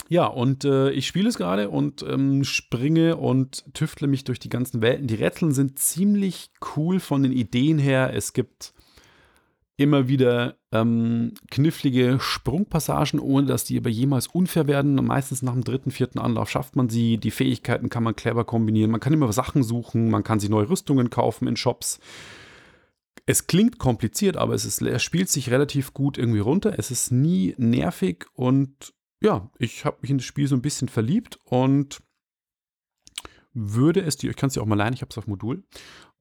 [0.08, 4.48] ja, und äh, ich spiele es gerade und ähm, springe und tüftle mich durch die
[4.48, 5.06] ganzen Welten.
[5.06, 8.12] Die Rätsel sind ziemlich cool von den Ideen her.
[8.14, 8.74] Es gibt
[9.82, 14.98] immer wieder ähm, knifflige Sprungpassagen, ohne dass die aber jemals unfair werden.
[14.98, 17.18] Und meistens nach dem dritten, vierten Anlauf schafft man sie.
[17.18, 18.90] Die Fähigkeiten kann man clever kombinieren.
[18.90, 20.10] Man kann immer Sachen suchen.
[20.10, 22.00] Man kann sich neue Rüstungen kaufen in Shops.
[23.26, 26.78] Es klingt kompliziert, aber es, ist, es spielt sich relativ gut irgendwie runter.
[26.78, 30.88] Es ist nie nervig und ja, ich habe mich in das Spiel so ein bisschen
[30.88, 32.02] verliebt und
[33.54, 35.62] würde es dir, ich kann es dir auch mal leihen, ich habe es auf Modul.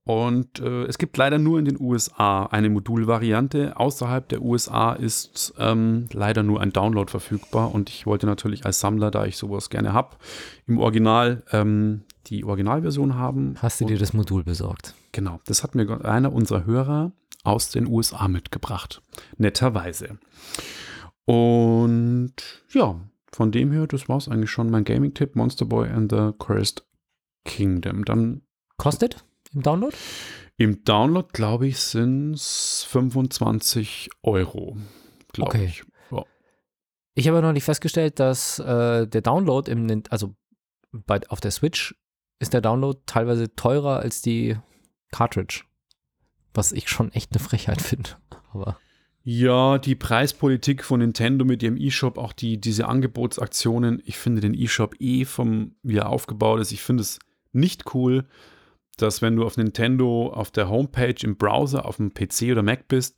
[0.03, 3.77] Und äh, es gibt leider nur in den USA eine Modulvariante.
[3.77, 7.73] Außerhalb der USA ist ähm, leider nur ein Download verfügbar.
[7.73, 10.17] Und ich wollte natürlich als Sammler, da ich sowas gerne habe,
[10.65, 13.55] im Original ähm, die Originalversion haben.
[13.59, 14.95] Hast du dir das Modul besorgt?
[15.11, 17.11] Genau, das hat mir einer unserer Hörer
[17.43, 19.03] aus den USA mitgebracht.
[19.37, 20.17] Netterweise.
[21.25, 22.33] Und
[22.71, 22.99] ja,
[23.31, 26.83] von dem her, das war es eigentlich schon mein Gaming-Tipp: Monster Boy and the Cursed
[27.45, 28.03] Kingdom.
[28.03, 28.41] Dann
[28.81, 29.95] Kostet im Download?
[30.57, 34.77] im Download, glaube ich, sind es 25 Euro.
[35.33, 35.65] Glaube Okay.
[35.65, 35.83] ich.
[36.11, 36.23] Ja.
[37.15, 40.35] Ich habe noch nicht festgestellt, dass äh, der Download im, also
[40.91, 41.95] bei, auf der Switch
[42.39, 44.55] ist der Download teilweise teurer als die
[45.11, 45.63] Cartridge.
[46.53, 48.11] Was ich schon echt eine Frechheit finde.
[48.53, 48.77] Aber
[49.23, 54.53] Ja, die Preispolitik von Nintendo mit ihrem E-Shop, auch die, diese Angebotsaktionen, ich finde den
[54.53, 57.17] E-Shop eh vom, wie er aufgebaut ist, ich finde es
[57.51, 58.27] nicht cool,
[59.01, 62.87] dass wenn du auf Nintendo auf der Homepage im Browser auf dem PC oder Mac
[62.87, 63.17] bist,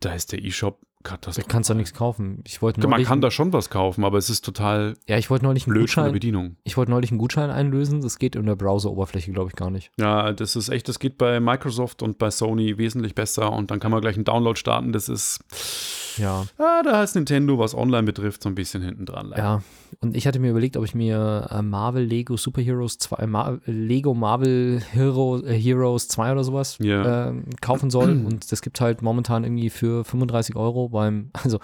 [0.00, 1.48] da ist der E-Shop Da katastrophal.
[1.50, 2.42] kannst du nichts kaufen.
[2.46, 5.44] Ich wollte Man kann da schon was kaufen, aber es ist total ja, ich wollte
[5.44, 6.56] neulich einen Gutschein, Bedienung.
[6.64, 8.00] ich wollte neulich einen Gutschein einlösen.
[8.00, 9.90] Das geht in der Browser-Oberfläche, glaube ich, gar nicht.
[9.98, 13.78] Ja, das ist echt, das geht bei Microsoft und bei Sony wesentlich besser und dann
[13.80, 14.92] kann man gleich einen Download starten.
[14.92, 15.40] Das ist,
[16.18, 16.44] Ja.
[16.58, 19.32] ah, da ist Nintendo, was online betrifft, so ein bisschen hinten dran.
[19.36, 19.62] Ja,
[20.00, 24.14] und ich hatte mir überlegt, ob ich mir äh, Marvel Lego Superheroes 2, Mar Lego
[24.14, 27.28] Marvel Hero, äh, Heroes 2 oder sowas Ja.
[27.28, 28.10] ähm, kaufen soll.
[28.26, 31.58] Und das gibt halt momentan irgendwie für 35 Euro beim, also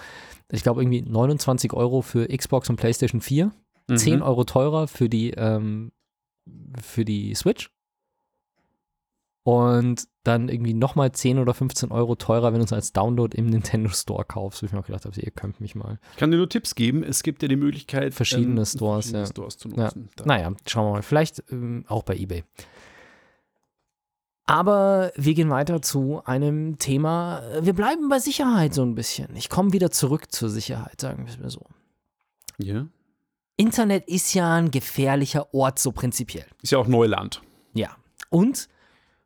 [0.50, 3.52] ich glaube irgendwie 29 Euro für Xbox und PlayStation 4,
[3.90, 3.96] Mhm.
[3.96, 5.92] 10 Euro teurer für die, ähm,
[6.82, 7.70] für die Switch.
[9.50, 13.46] Und dann irgendwie nochmal 10 oder 15 Euro teurer, wenn du es als Download im
[13.46, 14.60] Nintendo Store kaufst.
[14.62, 15.98] Wo ich mir auch gedacht habe, ihr könnt mich mal.
[16.12, 17.02] Ich kann dir nur Tipps geben.
[17.02, 19.26] Es gibt ja die Möglichkeit, Verschiedene Stores, verschiedene ja.
[19.26, 19.84] Stores zu Ja.
[19.84, 20.10] nutzen.
[20.16, 21.02] Da- Naja, schauen wir mal.
[21.02, 22.44] Vielleicht ähm, auch bei eBay.
[24.44, 27.42] Aber wir gehen weiter zu einem Thema.
[27.60, 29.34] Wir bleiben bei Sicherheit so ein bisschen.
[29.36, 31.64] Ich komme wieder zurück zur Sicherheit, sagen wir es mir so.
[32.58, 32.86] Ja.
[33.56, 36.46] Internet ist ja ein gefährlicher Ort, so prinzipiell.
[36.62, 37.40] Ist ja auch Neuland.
[37.74, 37.96] Ja.
[38.30, 38.68] Und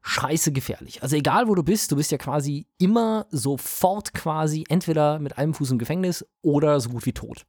[0.02, 1.02] scheiße gefährlich.
[1.02, 5.54] Also egal wo du bist, du bist ja quasi immer sofort quasi entweder mit einem
[5.54, 7.46] Fuß im Gefängnis oder so gut wie tot.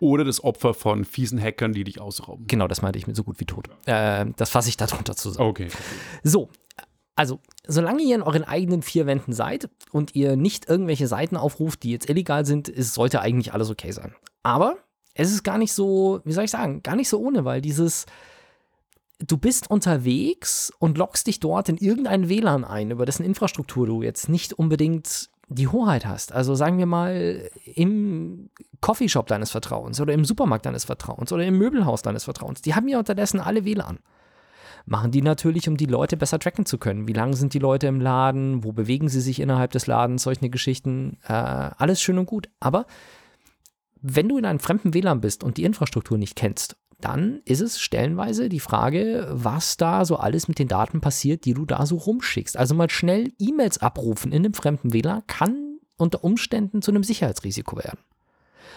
[0.00, 2.46] Oder das Opfer von fiesen Hackern, die dich ausrauben.
[2.46, 3.68] Genau, das meinte ich mit so gut wie tot.
[3.86, 5.48] Äh, das fasse ich darunter zusammen.
[5.48, 5.68] Okay.
[6.22, 6.48] So,
[7.14, 11.82] also, solange ihr in euren eigenen vier Wänden seid und ihr nicht irgendwelche Seiten aufruft,
[11.82, 14.14] die jetzt illegal sind, ist, sollte eigentlich alles okay sein.
[14.42, 14.78] Aber
[15.14, 18.06] es ist gar nicht so, wie soll ich sagen, gar nicht so ohne, weil dieses,
[19.26, 24.02] du bist unterwegs und loggst dich dort in irgendein WLAN ein, über dessen Infrastruktur du
[24.02, 26.32] jetzt nicht unbedingt die Hoheit hast.
[26.32, 31.58] Also sagen wir mal im Coffeeshop deines Vertrauens oder im Supermarkt deines Vertrauens oder im
[31.58, 32.62] Möbelhaus deines Vertrauens.
[32.62, 33.98] Die haben ja unterdessen alle WLAN
[34.84, 37.06] machen die natürlich, um die Leute besser tracken zu können.
[37.06, 38.64] Wie lange sind die Leute im Laden?
[38.64, 40.24] Wo bewegen sie sich innerhalb des Ladens?
[40.24, 41.18] Solche Geschichten.
[41.22, 42.48] Äh, alles schön und gut.
[42.60, 42.86] Aber
[44.00, 47.80] wenn du in einem fremden WLAN bist und die Infrastruktur nicht kennst, dann ist es
[47.80, 51.96] stellenweise die Frage, was da so alles mit den Daten passiert, die du da so
[51.96, 52.56] rumschickst.
[52.56, 57.76] Also mal schnell E-Mails abrufen in einem fremden WLAN kann unter Umständen zu einem Sicherheitsrisiko
[57.76, 58.00] werden.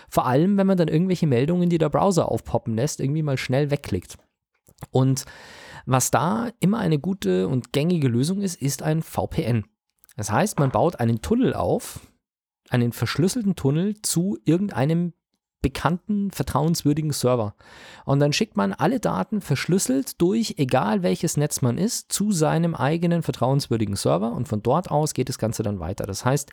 [0.09, 3.71] Vor allem, wenn man dann irgendwelche Meldungen, die der Browser aufpoppen lässt, irgendwie mal schnell
[3.71, 4.17] wegklickt.
[4.91, 5.25] Und
[5.85, 9.65] was da immer eine gute und gängige Lösung ist, ist ein VPN.
[10.17, 11.99] Das heißt, man baut einen Tunnel auf,
[12.69, 15.13] einen verschlüsselten Tunnel zu irgendeinem
[15.65, 17.55] bekannten, vertrauenswürdigen Server.
[18.05, 22.75] Und dann schickt man alle Daten verschlüsselt durch, egal welches Netz man ist, zu seinem
[22.75, 26.05] eigenen vertrauenswürdigen Server und von dort aus geht das Ganze dann weiter.
[26.05, 26.51] Das heißt,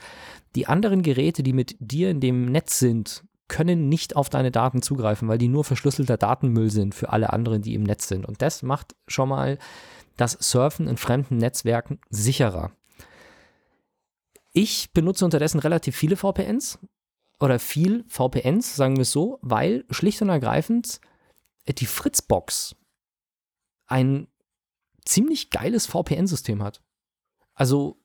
[0.55, 4.81] die anderen Geräte, die mit dir in dem Netz sind, können nicht auf deine Daten
[4.81, 8.25] zugreifen, weil die nur verschlüsselter Datenmüll sind für alle anderen, die im Netz sind.
[8.25, 9.59] Und das macht schon mal
[10.17, 12.73] das Surfen in fremden Netzwerken sicherer.
[14.55, 16.79] Ich benutze unterdessen relativ viele VPNs
[17.43, 21.01] oder viel VPNs, sagen wir es so, weil schlicht und ergreifend
[21.67, 22.77] die Fritzbox
[23.87, 24.29] ein
[25.05, 26.81] ziemlich geiles VPN-System hat.
[27.55, 27.99] Also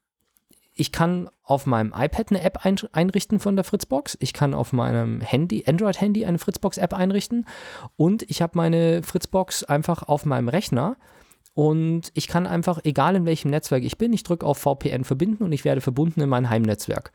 [0.74, 4.18] ich kann auf meinem iPad eine App ein einrichten von der Fritzbox.
[4.22, 7.46] Ich kann auf meinem Handy, Android-Handy eine Fritzbox-App einrichten.
[7.96, 10.98] Und ich habe meine Fritzbox einfach auf meinem Rechner.
[11.54, 15.44] Und ich kann einfach, egal in welchem Netzwerk ich bin, ich drücke auf VPN verbinden
[15.44, 17.12] und ich werde verbunden in mein Heimnetzwerk.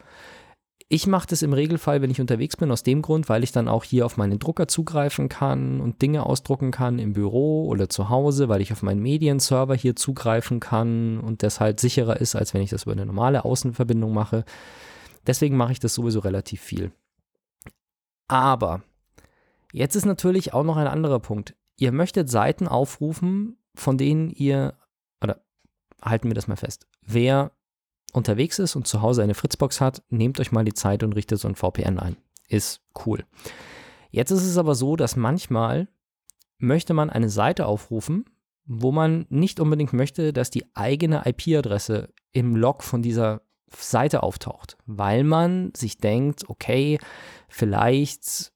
[0.95, 3.67] Ich mache das im Regelfall, wenn ich unterwegs bin, aus dem Grund, weil ich dann
[3.67, 8.11] auch hier auf meinen Drucker zugreifen kann und Dinge ausdrucken kann im Büro oder zu
[8.11, 12.53] Hause, weil ich auf meinen Medienserver hier zugreifen kann und das halt sicherer ist, als
[12.53, 14.45] wenn ich das über eine normale Außenverbindung mache.
[15.27, 16.93] Deswegen mache ich das sowieso relativ viel.
[18.29, 18.83] Aber
[19.73, 21.55] jetzt ist natürlich auch noch ein anderer Punkt.
[21.79, 24.75] Ihr möchtet Seiten aufrufen, von denen ihr,
[25.23, 25.41] oder
[26.03, 27.51] halten wir das mal fest, wer
[28.13, 31.41] unterwegs ist und zu Hause eine Fritzbox hat, nehmt euch mal die Zeit und richtet
[31.41, 32.17] so ein VPN ein.
[32.49, 33.25] Ist cool.
[34.11, 35.89] Jetzt ist es aber so, dass manchmal
[36.59, 38.27] möchte man eine Seite aufrufen,
[38.65, 43.43] wo man nicht unbedingt möchte, dass die eigene IP-Adresse im Log von dieser
[43.75, 46.99] Seite auftaucht, weil man sich denkt, okay,
[47.49, 48.53] vielleicht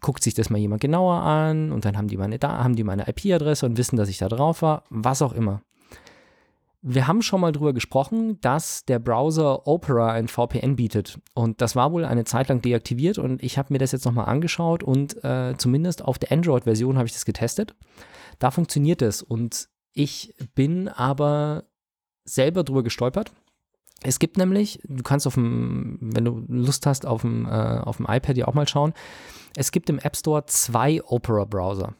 [0.00, 2.38] guckt sich das mal jemand genauer an und dann haben die meine,
[2.84, 5.62] meine IP-Adresse und wissen, dass ich da drauf war, was auch immer.
[6.84, 11.20] Wir haben schon mal drüber gesprochen, dass der Browser Opera ein VPN bietet.
[11.32, 14.26] Und das war wohl eine Zeit lang deaktiviert und ich habe mir das jetzt nochmal
[14.26, 17.76] angeschaut und äh, zumindest auf der Android-Version habe ich das getestet.
[18.40, 21.64] Da funktioniert es und ich bin aber
[22.24, 23.32] selber drüber gestolpert,
[24.02, 27.98] Es gibt nämlich, du kannst auf dem, wenn du Lust hast, auf dem, äh, auf
[27.98, 28.92] dem iPad ja auch mal schauen.
[29.56, 31.94] Es gibt im App Store zwei Opera-Browser.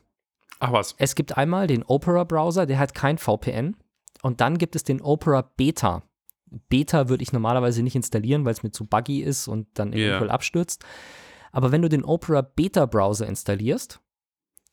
[0.59, 0.97] Ach was.
[0.99, 3.77] Es gibt einmal den Opera-Browser, der hat kein VPN.
[4.23, 6.03] Und dann gibt es den Opera Beta.
[6.69, 9.99] Beta würde ich normalerweise nicht installieren, weil es mir zu buggy ist und dann Ja.
[10.09, 10.85] eventuell abstürzt.
[11.51, 14.01] Aber wenn du den Opera Beta Browser installierst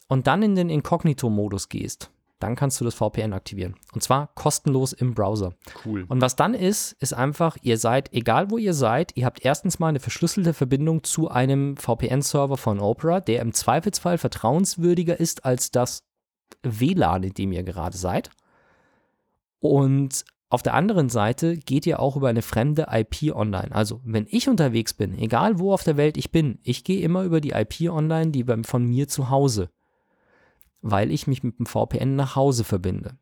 [0.08, 3.76] und dann in den Inkognito-Modus gehst, dann kannst du das VPN aktivieren.
[3.94, 5.56] Und zwar kostenlos im Browser.
[5.84, 6.06] Cool.
[6.08, 9.80] Und was dann ist, ist einfach, ihr seid, egal wo ihr seid, ihr habt erstens
[9.80, 15.72] mal eine verschlüsselte Verbindung zu einem VPN-Server von Opera, der im Zweifelsfall vertrauenswürdiger ist als
[15.72, 16.04] das
[16.64, 18.30] WLAN, in dem ihr gerade seid.
[19.60, 23.72] Und auf der anderen Seite geht ihr auch über eine fremde IP online.
[23.72, 27.24] Also, wenn ich unterwegs bin, egal wo auf der Welt ich bin, ich gehe immer
[27.24, 29.70] über die IP online, die von mir zu Hause,
[30.82, 33.18] weil ich mich mit dem VPN nach Hause verbinde.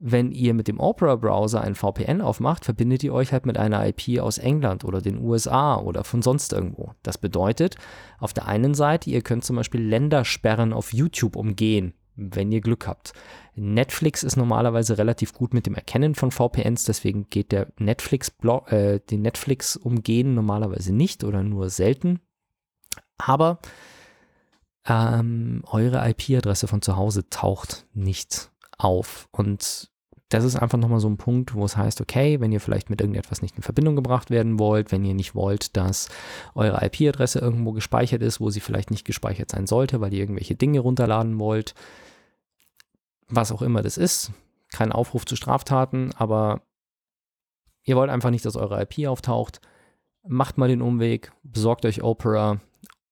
[0.00, 4.20] Wenn ihr mit dem Opera-Browser ein VPN aufmacht, verbindet ihr euch halt mit einer IP
[4.20, 6.92] aus England oder den USA oder von sonst irgendwo.
[7.02, 7.74] Das bedeutet,
[8.20, 12.86] auf der einen Seite, ihr könnt zum Beispiel Ländersperren auf YouTube umgehen, wenn ihr Glück
[12.86, 13.12] habt.
[13.54, 18.32] Netflix ist normalerweise relativ gut mit dem Erkennen von VPNs, deswegen geht der Netflix
[18.66, 22.20] äh, den Netflix umgehen normalerweise nicht oder nur selten.
[23.16, 23.58] Aber
[24.86, 29.28] ähm, eure IP-Adresse von zu Hause taucht nicht auf.
[29.32, 29.90] Und
[30.28, 33.00] das ist einfach nochmal so ein Punkt, wo es heißt, okay, wenn ihr vielleicht mit
[33.00, 36.08] irgendetwas nicht in Verbindung gebracht werden wollt, wenn ihr nicht wollt, dass
[36.54, 40.54] eure IP-Adresse irgendwo gespeichert ist, wo sie vielleicht nicht gespeichert sein sollte, weil ihr irgendwelche
[40.54, 41.74] Dinge runterladen wollt,
[43.28, 44.32] was auch immer das ist,
[44.70, 46.62] kein Aufruf zu Straftaten, aber
[47.84, 49.60] ihr wollt einfach nicht, dass eure IP auftaucht,
[50.26, 52.60] macht mal den Umweg, besorgt euch Opera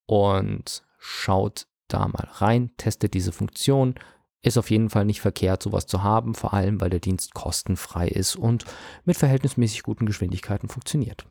[0.06, 3.94] und schaut da mal rein, testet diese Funktion.
[4.42, 8.06] Ist auf jeden Fall nicht verkehrt, sowas zu haben, vor allem weil der Dienst kostenfrei
[8.06, 8.64] ist und
[9.04, 11.26] mit verhältnismäßig guten Geschwindigkeiten funktioniert.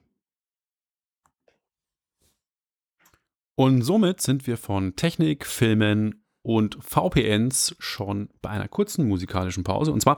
[3.56, 9.92] Und somit sind wir von Technik, Filmen und VPNs schon bei einer kurzen musikalischen Pause.
[9.92, 10.18] Und zwar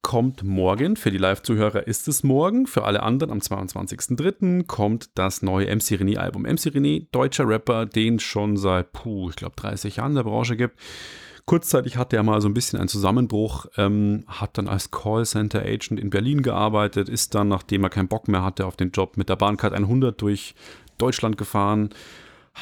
[0.00, 4.66] kommt morgen, für die Live-Zuhörer ist es morgen, für alle anderen am 22.03.
[4.66, 6.42] kommt das neue MC René-Album.
[6.42, 10.22] MC René, deutscher Rapper, den es schon seit, puh, ich glaube 30 Jahren in der
[10.22, 10.78] Branche gibt.
[11.46, 16.10] Kurzzeitig hatte er mal so ein bisschen einen Zusammenbruch, ähm, hat dann als Callcenter-Agent in
[16.10, 19.36] Berlin gearbeitet, ist dann, nachdem er keinen Bock mehr hatte auf den Job, mit der
[19.36, 20.54] Bahncard 100 durch
[20.96, 21.90] Deutschland gefahren,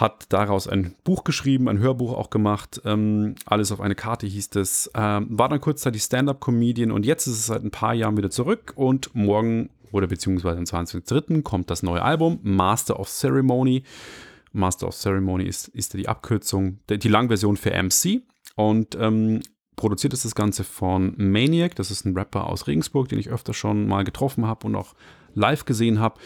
[0.01, 2.81] hat daraus ein Buch geschrieben, ein Hörbuch auch gemacht.
[2.85, 4.91] Ähm, alles auf eine Karte hieß es.
[4.95, 8.73] Ähm, war dann kurzzeitig Stand-up-Comedian und jetzt ist es seit ein paar Jahren wieder zurück
[8.77, 11.43] und morgen oder beziehungsweise am 20.03.
[11.43, 13.83] kommt das neue Album Master of Ceremony.
[14.53, 18.23] Master of Ceremony ist, ist die Abkürzung, die Langversion für MC
[18.55, 19.41] und ähm,
[19.75, 21.75] produziert ist das Ganze von Maniac.
[21.75, 24.95] Das ist ein Rapper aus Regensburg, den ich öfter schon mal getroffen habe und auch
[25.35, 26.21] live gesehen habe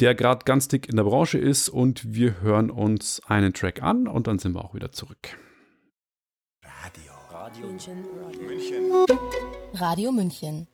[0.00, 4.08] der gerade ganz dick in der Branche ist und wir hören uns einen Track an
[4.08, 5.36] und dann sind wir auch wieder zurück.
[6.64, 7.12] Radio.
[7.30, 8.04] Radio München.
[8.46, 8.92] München.
[9.74, 10.66] Radio München.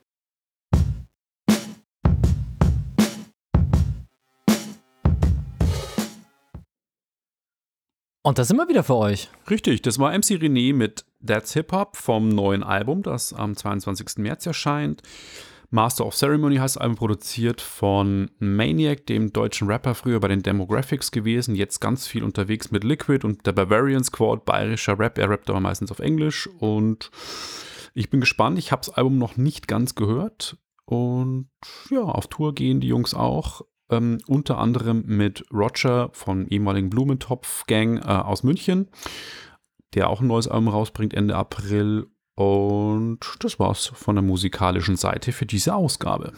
[8.23, 9.31] Und da sind wir wieder für euch.
[9.49, 14.19] Richtig, das war MC René mit That's Hip Hop vom neuen Album, das am 22.
[14.19, 15.03] März erscheint.
[15.71, 20.43] Master of Ceremony heißt das Album produziert von Maniac, dem deutschen Rapper, früher bei den
[20.43, 25.19] Demographics gewesen, jetzt ganz viel unterwegs mit Liquid und der Bavarian Squad, bayerischer Rap.
[25.19, 27.11] Er rappt aber meistens auf Englisch und
[27.95, 28.59] ich bin gespannt.
[28.59, 31.49] Ich habe das Album noch nicht ganz gehört und
[31.91, 33.63] ja, auf Tour gehen die Jungs auch.
[33.89, 38.89] Ähm, unter anderem mit Roger von ehemaligen Blumentopf Gang äh, aus München,
[39.95, 45.33] der auch ein neues Album rausbringt Ende April und das war's von der musikalischen Seite
[45.33, 46.33] für diese Ausgabe.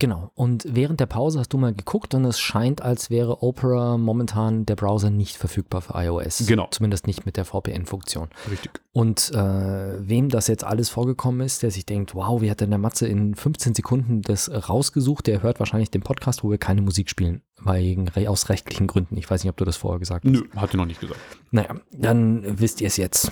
[0.00, 0.30] Genau.
[0.34, 4.64] Und während der Pause hast du mal geguckt und es scheint, als wäre Opera momentan
[4.64, 6.46] der Browser nicht verfügbar für iOS.
[6.46, 6.68] Genau.
[6.70, 8.28] Zumindest nicht mit der VPN-Funktion.
[8.50, 8.80] Richtig.
[8.92, 12.70] Und äh, wem das jetzt alles vorgekommen ist, der sich denkt, wow, wie hat denn
[12.70, 16.80] der Matze in 15 Sekunden das rausgesucht, der hört wahrscheinlich den Podcast, wo wir keine
[16.80, 19.18] Musik spielen, wegen, aus rechtlichen Gründen.
[19.18, 20.32] Ich weiß nicht, ob du das vorher gesagt hast.
[20.32, 21.20] Nö, hat er noch nicht gesagt.
[21.50, 23.30] Naja, dann wisst ihr es jetzt.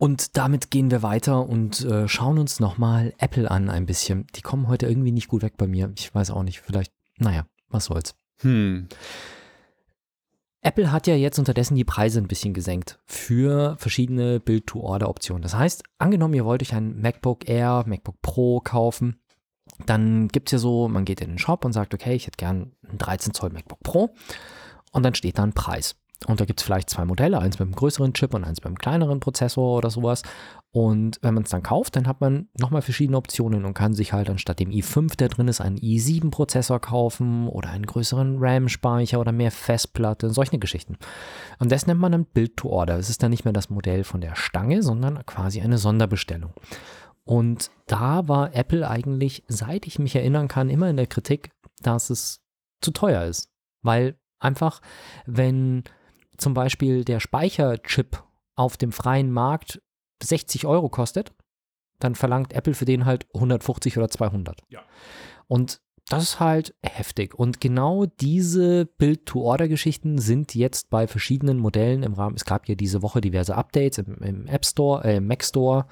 [0.00, 4.26] Und damit gehen wir weiter und äh, schauen uns nochmal Apple an ein bisschen.
[4.34, 5.92] Die kommen heute irgendwie nicht gut weg bei mir.
[5.94, 8.14] Ich weiß auch nicht, vielleicht, naja, was soll's.
[8.38, 8.88] Hm.
[10.62, 15.42] Apple hat ja jetzt unterdessen die Preise ein bisschen gesenkt für verschiedene Build-to-Order-Optionen.
[15.42, 19.20] Das heißt, angenommen, ihr wollt euch ein MacBook Air, MacBook Pro kaufen,
[19.84, 22.38] dann gibt es ja so, man geht in den Shop und sagt, okay, ich hätte
[22.38, 24.14] gern ein 13 Zoll MacBook Pro
[24.92, 25.99] und dann steht da ein Preis.
[26.26, 28.66] Und da gibt es vielleicht zwei Modelle, eins mit einem größeren Chip und eins mit
[28.66, 30.22] einem kleineren Prozessor oder sowas.
[30.70, 34.12] Und wenn man es dann kauft, dann hat man nochmal verschiedene Optionen und kann sich
[34.12, 39.32] halt anstatt dem i5, der drin ist, einen i7-Prozessor kaufen oder einen größeren RAM-Speicher oder
[39.32, 40.98] mehr Festplatte, solche Geschichten.
[41.58, 42.98] Und das nennt man dann Build-to-Order.
[42.98, 46.52] Es ist dann nicht mehr das Modell von der Stange, sondern quasi eine Sonderbestellung.
[47.24, 51.50] Und da war Apple eigentlich, seit ich mich erinnern kann, immer in der Kritik,
[51.80, 52.42] dass es
[52.82, 53.50] zu teuer ist.
[53.82, 54.80] Weil einfach,
[55.26, 55.84] wenn
[56.40, 58.22] zum Beispiel der Speicherchip
[58.54, 59.82] auf dem freien Markt
[60.22, 61.32] 60 Euro kostet,
[61.98, 64.62] dann verlangt Apple für den halt 150 oder 200.
[64.68, 64.80] Ja.
[65.46, 65.80] Und
[66.10, 67.34] das ist halt heftig.
[67.36, 72.34] Und genau diese Build-to-Order-Geschichten sind jetzt bei verschiedenen Modellen im Rahmen.
[72.34, 75.86] Es gab ja diese Woche diverse Updates im, im App Store, äh, im Mac Store.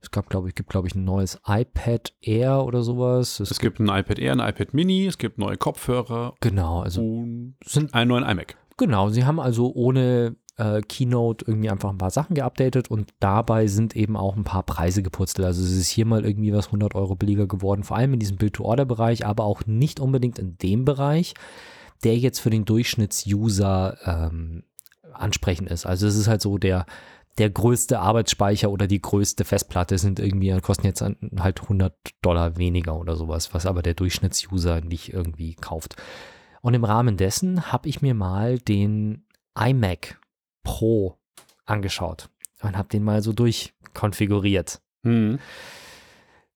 [0.00, 3.38] Es gab, glaube ich, gibt, glaube ich, ein neues iPad Air oder sowas.
[3.38, 6.34] Es, es gibt, gibt ein iPad Air, ein iPad Mini, es gibt neue Kopfhörer.
[6.40, 8.56] Genau, also und sind einen neuen iMac.
[8.80, 13.66] Genau, sie haben also ohne äh, Keynote irgendwie einfach ein paar Sachen geupdatet und dabei
[13.66, 15.46] sind eben auch ein paar Preise geputzelt.
[15.46, 18.38] Also es ist hier mal irgendwie was 100 Euro billiger geworden, vor allem in diesem
[18.38, 21.34] Build-to-Order-Bereich, aber auch nicht unbedingt in dem Bereich,
[22.04, 24.62] der jetzt für den Durchschnittsuser ähm,
[25.12, 25.84] ansprechend ist.
[25.84, 26.86] Also es ist halt so der
[27.36, 32.98] der größte Arbeitsspeicher oder die größte Festplatte sind irgendwie, kosten jetzt halt 100 Dollar weniger
[32.98, 35.96] oder sowas, was aber der Durchschnittsuser nicht irgendwie kauft.
[36.60, 39.24] Und im Rahmen dessen habe ich mir mal den
[39.58, 40.20] iMac
[40.62, 41.16] Pro
[41.64, 42.28] angeschaut
[42.62, 44.82] und habe den mal so durchkonfiguriert.
[45.02, 45.38] Mhm.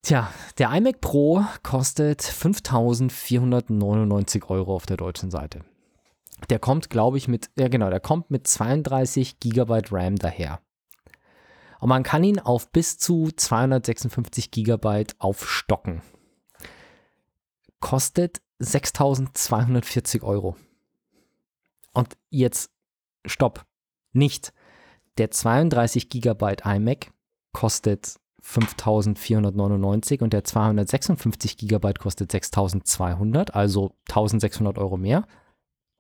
[0.03, 5.65] Tja, der iMac Pro kostet 5.499 Euro auf der deutschen Seite.
[6.51, 10.61] Der kommt, glaube ich, mit, ja genau, der kommt mit 32 GB RAM daher.
[11.81, 16.03] Und man kann ihn auf bis zu 256 GB aufstocken.
[17.81, 20.57] Kostet 6.240 Euro.
[21.93, 22.71] Und jetzt,
[23.25, 23.65] stopp,
[24.13, 24.53] nicht.
[25.19, 27.13] Der 32 GB iMac
[27.53, 35.27] kostet 5499 und der 256 GB kostet 6200, also 1600 Euro mehr.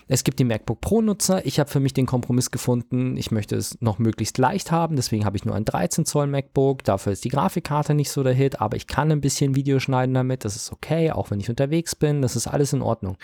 [0.08, 1.46] Es gibt die MacBook Pro-Nutzer.
[1.46, 5.24] Ich habe für mich den Kompromiss gefunden, ich möchte es noch möglichst leicht haben, deswegen
[5.24, 6.84] habe ich nur ein 13 Zoll MacBook.
[6.84, 10.14] Dafür ist die Grafikkarte nicht so der Hit, aber ich kann ein bisschen Video schneiden
[10.14, 10.44] damit.
[10.44, 12.20] Das ist okay, auch wenn ich unterwegs bin.
[12.20, 13.16] Das ist alles in Ordnung.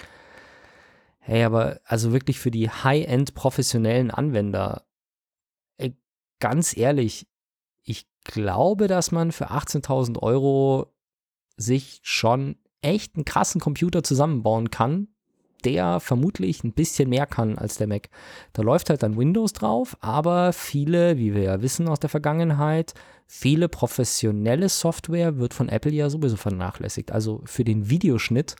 [1.19, 4.85] Hey, aber also wirklich für die High-End professionellen Anwender,
[6.41, 7.27] ganz ehrlich,
[7.83, 10.93] ich glaube, dass man für 18.000 Euro
[11.57, 15.09] sich schon echt einen krassen Computer zusammenbauen kann,
[15.65, 18.09] der vermutlich ein bisschen mehr kann als der Mac.
[18.53, 22.95] Da läuft halt dann Windows drauf, aber viele, wie wir ja wissen aus der Vergangenheit,
[23.27, 27.13] viele professionelle Software wird von Apple ja sowieso vernachlässigt.
[27.13, 28.57] Also für den Videoschnitt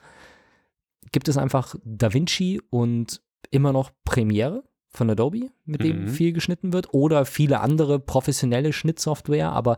[1.13, 3.21] gibt es einfach DaVinci und
[3.51, 6.09] immer noch Premiere von Adobe, mit dem Mhm.
[6.09, 9.77] viel geschnitten wird, oder viele andere professionelle Schnittsoftware, aber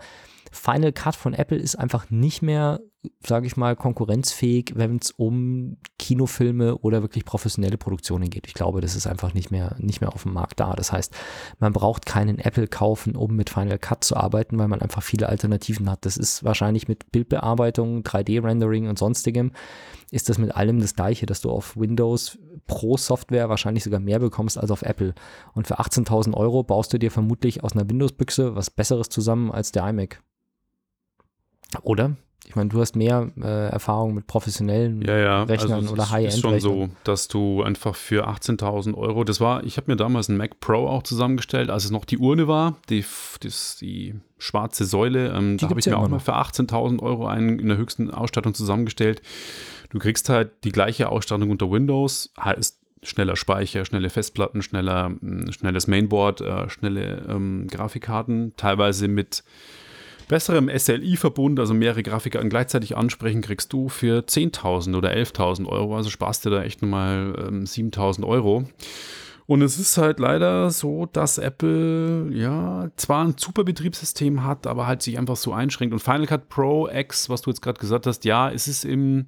[0.50, 2.80] Final Cut von Apple ist einfach nicht mehr,
[3.24, 8.46] sage ich mal, konkurrenzfähig, wenn es um Kinofilme oder wirklich professionelle Produktionen geht.
[8.46, 10.74] Ich glaube, das ist einfach nicht mehr, nicht mehr auf dem Markt da.
[10.74, 11.14] Das heißt,
[11.60, 15.28] man braucht keinen Apple kaufen, um mit Final Cut zu arbeiten, weil man einfach viele
[15.28, 16.04] Alternativen hat.
[16.04, 19.52] Das ist wahrscheinlich mit Bildbearbeitung, 3D-Rendering und sonstigem,
[20.10, 24.18] ist das mit allem das gleiche, dass du auf Windows pro Software wahrscheinlich sogar mehr
[24.18, 25.14] bekommst als auf Apple.
[25.54, 29.70] Und für 18.000 Euro baust du dir vermutlich aus einer Windows-Büchse was Besseres zusammen als
[29.70, 30.22] der iMac.
[31.82, 32.16] Oder?
[32.46, 35.42] Ich meine, du hast mehr äh, Erfahrung mit professionellen Ja, ja.
[35.44, 39.62] Rechnern es oder ist- ist schon so, dass du einfach für 18.000 Euro, das war,
[39.62, 42.76] ich habe mir damals einen Mac Pro auch zusammengestellt, als es noch die Urne war,
[42.88, 43.04] die,
[43.40, 46.22] das, die schwarze Säule, ähm, Die da habe ich mir auch immer mal noch.
[46.24, 49.22] für 18.000 Euro einen in der höchsten Ausstattung zusammengestellt.
[49.90, 55.12] Du kriegst halt die gleiche Ausstattung unter Windows, heißt schneller Speicher, schnelle Festplatten, schneller,
[55.50, 59.44] schnelles Mainboard, äh, schnelle ähm, Grafikkarten, teilweise mit
[60.30, 66.08] besserem SLI-Verbund, also mehrere Grafikkarten gleichzeitig ansprechen, kriegst du für 10.000 oder 11.000 Euro, also
[66.08, 68.64] sparst du da echt nochmal ähm, 7.000 Euro.
[69.46, 74.86] Und es ist halt leider so, dass Apple ja zwar ein super Betriebssystem hat, aber
[74.86, 75.92] halt sich einfach so einschränkt.
[75.92, 79.26] Und Final Cut Pro X, was du jetzt gerade gesagt hast, ja, es ist im,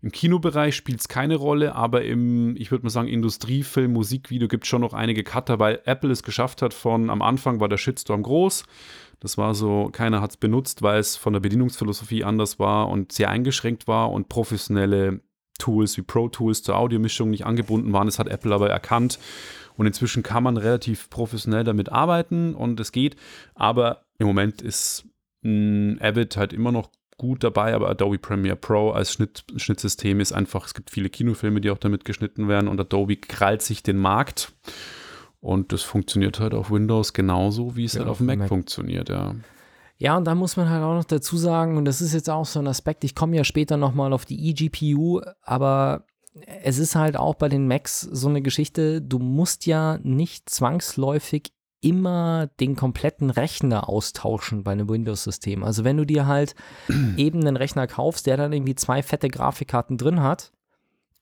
[0.00, 4.62] im Kinobereich spielt es keine Rolle, aber im, ich würde mal sagen, Industriefilm, Musikvideo gibt
[4.62, 7.78] es schon noch einige Cutter, weil Apple es geschafft hat von, am Anfang war der
[7.78, 8.62] Shitstorm groß.
[9.20, 13.12] Das war so, keiner hat es benutzt, weil es von der Bedienungsphilosophie anders war und
[13.12, 15.20] sehr eingeschränkt war und professionelle
[15.58, 18.06] Tools wie Pro Tools zur Audiomischung nicht angebunden waren.
[18.06, 19.18] Das hat Apple aber erkannt
[19.76, 23.16] und inzwischen kann man relativ professionell damit arbeiten und es geht.
[23.54, 25.06] Aber im Moment ist
[25.42, 30.32] mh, Avid halt immer noch gut dabei, aber Adobe Premiere Pro als Schnitt, Schnittsystem ist
[30.32, 33.96] einfach, es gibt viele Kinofilme, die auch damit geschnitten werden und Adobe krallt sich den
[33.96, 34.52] Markt.
[35.46, 38.48] Und das funktioniert halt auf Windows genauso, wie es ja, halt auf dem Mac, Mac
[38.48, 39.36] funktioniert, ja.
[39.96, 42.44] Ja, und da muss man halt auch noch dazu sagen, und das ist jetzt auch
[42.44, 46.04] so ein Aspekt, ich komme ja später nochmal auf die eGPU, aber
[46.64, 51.52] es ist halt auch bei den Macs so eine Geschichte, du musst ja nicht zwangsläufig
[51.80, 55.62] immer den kompletten Rechner austauschen bei einem Windows-System.
[55.62, 56.56] Also wenn du dir halt
[57.16, 60.50] eben einen Rechner kaufst, der dann irgendwie zwei fette Grafikkarten drin hat,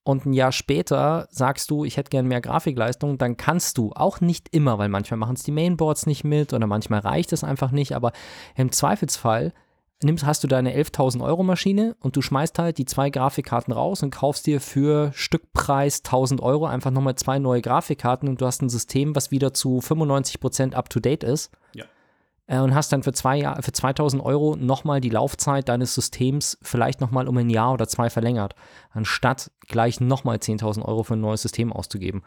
[0.04, 4.20] und ein Jahr später sagst du, ich hätte gern mehr Grafikleistung, dann kannst du, auch
[4.20, 7.70] nicht immer, weil manchmal machen es die Mainboards nicht mit oder manchmal reicht es einfach
[7.70, 8.12] nicht, aber
[8.54, 9.52] im Zweifelsfall
[10.02, 14.02] nimmst, hast du deine 11.000 Euro Maschine und du schmeißt halt die zwei Grafikkarten raus
[14.02, 18.60] und kaufst dir für Stückpreis 1.000 Euro einfach nochmal zwei neue Grafikkarten und du hast
[18.60, 21.50] ein System, was wieder zu 95% up to date ist.
[21.74, 21.86] Ja
[22.46, 27.00] und hast dann für, zwei Jahr, für 2000 Euro nochmal die Laufzeit deines Systems vielleicht
[27.00, 28.54] nochmal um ein Jahr oder zwei verlängert,
[28.90, 32.22] anstatt gleich nochmal 10.000 Euro für ein neues System auszugeben.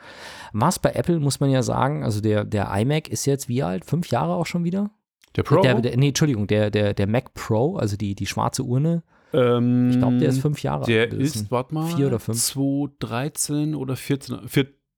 [0.54, 3.86] Was bei Apple muss man ja sagen, also der, der iMac ist jetzt wie alt?
[3.86, 4.90] Fünf Jahre auch schon wieder?
[5.36, 5.62] Der Pro?
[5.62, 9.04] Der, der, nee, Entschuldigung, der, der, der Mac Pro, also die, die schwarze Urne.
[9.34, 10.88] Ähm, ich glaube, der ist fünf Jahre alt.
[10.88, 12.42] Der ist, warte mal, vier oder fünf.
[12.42, 14.40] 2013 oder 14,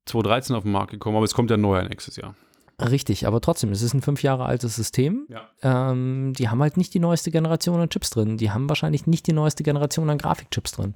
[0.05, 2.35] 2013 auf den Markt gekommen, aber es kommt ja neuer nächstes Jahr.
[2.79, 5.27] Richtig, aber trotzdem, es ist ein fünf Jahre altes System.
[5.29, 5.49] Ja.
[5.61, 8.37] Ähm, die haben halt nicht die neueste Generation an Chips drin.
[8.37, 10.93] Die haben wahrscheinlich nicht die neueste Generation an Grafikchips drin.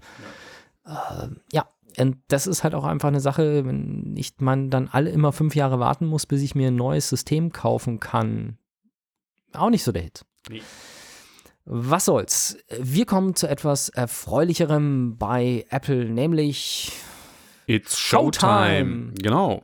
[0.86, 1.23] Ja.
[1.23, 1.67] Äh, ja.
[1.99, 5.55] Und das ist halt auch einfach eine Sache, wenn nicht man dann alle immer fünf
[5.55, 8.57] Jahre warten muss, bis ich mir ein neues System kaufen kann.
[9.53, 10.25] Auch nicht so der Hit.
[10.49, 10.63] Nee.
[11.65, 12.57] Was soll's?
[12.79, 16.91] Wir kommen zu etwas Erfreulicherem bei Apple, nämlich
[17.67, 18.79] It's Showtime.
[18.79, 19.13] Showtime.
[19.21, 19.63] Genau.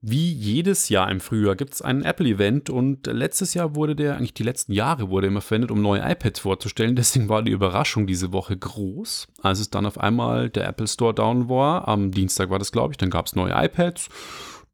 [0.00, 4.32] Wie jedes Jahr im Frühjahr gibt es ein Apple-Event und letztes Jahr wurde der, eigentlich
[4.32, 6.94] die letzten Jahre wurde immer verwendet, um neue iPads vorzustellen.
[6.94, 11.12] Deswegen war die Überraschung diese Woche groß, als es dann auf einmal der Apple Store
[11.12, 11.88] down war.
[11.88, 14.08] Am Dienstag war das, glaube ich, dann gab es neue iPads.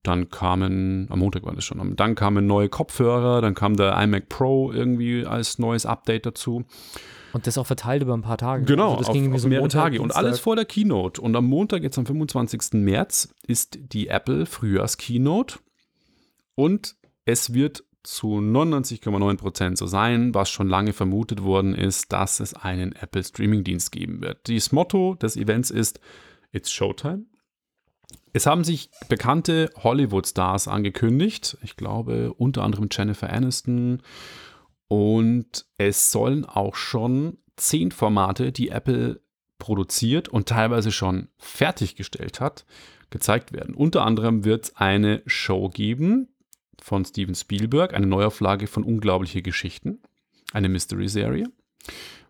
[0.02, 4.28] Dann kamen, am Montag war das schon, dann kamen neue Kopfhörer, dann kam der iMac
[4.28, 6.66] Pro irgendwie als neues Update dazu.
[7.34, 8.64] Und das auch verteilt über ein paar Tage.
[8.64, 10.00] Genau, also das auf, ging auf so mehrere Montag, Tage.
[10.00, 11.20] Und alles vor der Keynote.
[11.20, 12.74] Und am Montag, jetzt am 25.
[12.74, 15.58] März, ist die Apple Frühjahrs-Keynote.
[16.54, 22.54] Und es wird zu 99,9% so sein, was schon lange vermutet worden ist, dass es
[22.54, 24.48] einen Apple Streaming-Dienst geben wird.
[24.48, 25.98] Das Motto des Events ist
[26.52, 27.24] It's Showtime.
[28.32, 31.56] Es haben sich bekannte Hollywood-Stars angekündigt.
[31.62, 34.02] Ich glaube unter anderem Jennifer Aniston,
[34.88, 39.20] und es sollen auch schon zehn Formate, die Apple
[39.58, 42.64] produziert und teilweise schon fertiggestellt hat,
[43.10, 43.74] gezeigt werden.
[43.74, 46.28] Unter anderem wird es eine Show geben
[46.80, 50.00] von Steven Spielberg, eine Neuauflage von Unglaubliche Geschichten,
[50.52, 51.46] eine Mystery-Serie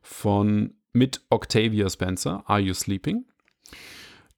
[0.03, 3.25] von mit Octavia Spencer, Are You Sleeping?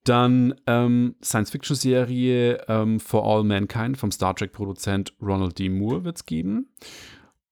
[0.05, 5.69] Dann ähm, Science-Fiction-Serie ähm, For All Mankind vom Star Trek-Produzent Ronald D.
[5.69, 6.69] Moore wird es geben.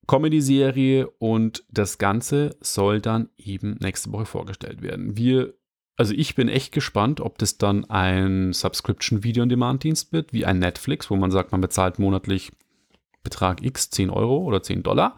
[0.07, 5.17] Comedy-Serie und das Ganze soll dann eben nächste Woche vorgestellt werden.
[5.17, 5.53] Wir,
[5.95, 11.15] also ich bin echt gespannt, ob das dann ein Subscription-Video-on-Demand-Dienst wird, wie ein Netflix, wo
[11.15, 12.51] man sagt, man bezahlt monatlich
[13.25, 15.17] Betrag X, 10 Euro oder 10 Dollar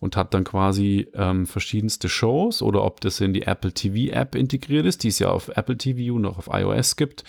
[0.00, 4.86] und hat dann quasi ähm, verschiedenste Shows oder ob das in die Apple TV-App integriert
[4.86, 7.22] ist, die es ja auf Apple TV und auch auf iOS gibt.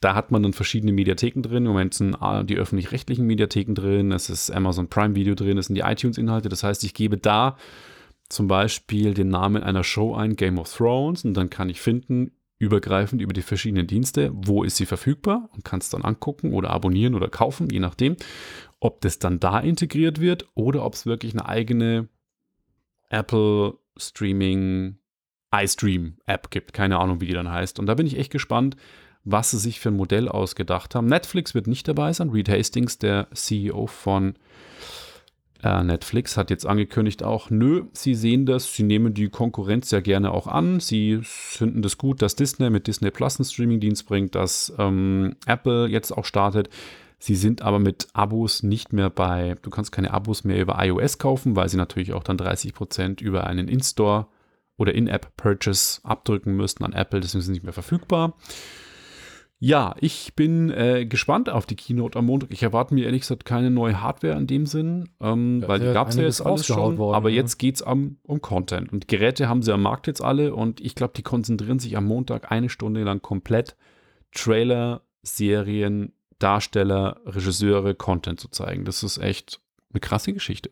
[0.00, 1.66] Da hat man dann verschiedene Mediatheken drin.
[1.66, 5.66] Im Moment sind ah, die öffentlich-rechtlichen Mediatheken drin, es ist Amazon Prime Video drin, es
[5.66, 6.48] sind die iTunes-Inhalte.
[6.48, 7.56] Das heißt, ich gebe da
[8.30, 12.32] zum Beispiel den Namen einer Show ein, Game of Thrones, und dann kann ich finden,
[12.60, 16.70] übergreifend über die verschiedenen Dienste, wo ist sie verfügbar und kann es dann angucken oder
[16.70, 18.16] abonnieren oder kaufen, je nachdem,
[18.80, 22.08] ob das dann da integriert wird oder ob es wirklich eine eigene
[23.08, 24.98] Apple Streaming
[25.54, 26.74] iStream App gibt.
[26.74, 27.78] Keine Ahnung, wie die dann heißt.
[27.78, 28.76] Und da bin ich echt gespannt,
[29.24, 31.06] was sie sich für ein Modell ausgedacht haben.
[31.06, 32.30] Netflix wird nicht dabei sein.
[32.30, 34.34] Reed Hastings, der CEO von
[35.62, 40.00] äh, Netflix, hat jetzt angekündigt auch, nö, sie sehen das, sie nehmen die Konkurrenz ja
[40.00, 40.80] gerne auch an.
[40.80, 45.86] Sie finden das gut, dass Disney mit Disney Plus einen Streamingdienst bringt, dass ähm, Apple
[45.88, 46.70] jetzt auch startet.
[47.18, 51.18] Sie sind aber mit Abos nicht mehr bei, du kannst keine Abos mehr über iOS
[51.18, 54.26] kaufen, weil sie natürlich auch dann 30% über einen In-Store
[54.78, 58.38] oder In-App-Purchase abdrücken müssten an Apple, deswegen sind sie nicht mehr verfügbar.
[59.62, 62.50] Ja, ich bin äh, gespannt auf die Keynote am Montag.
[62.50, 65.86] Ich erwarte mir ehrlich gesagt keine neue Hardware in dem Sinn, ähm, Ja, weil die
[65.86, 66.98] ja, gab es ja jetzt alles rausgehaut schon.
[66.98, 67.36] worden, aber ja.
[67.36, 68.90] jetzt geht es um Content.
[68.90, 72.06] Und Geräte haben sie am Markt jetzt alle und ich glaube, die konzentrieren sich am
[72.06, 73.76] Montag eine Stunde lang komplett
[74.32, 78.86] Trailer, Serien, Darsteller, Regisseure, Content zu zeigen.
[78.86, 79.60] Das ist echt
[79.92, 80.70] eine krasse Geschichte.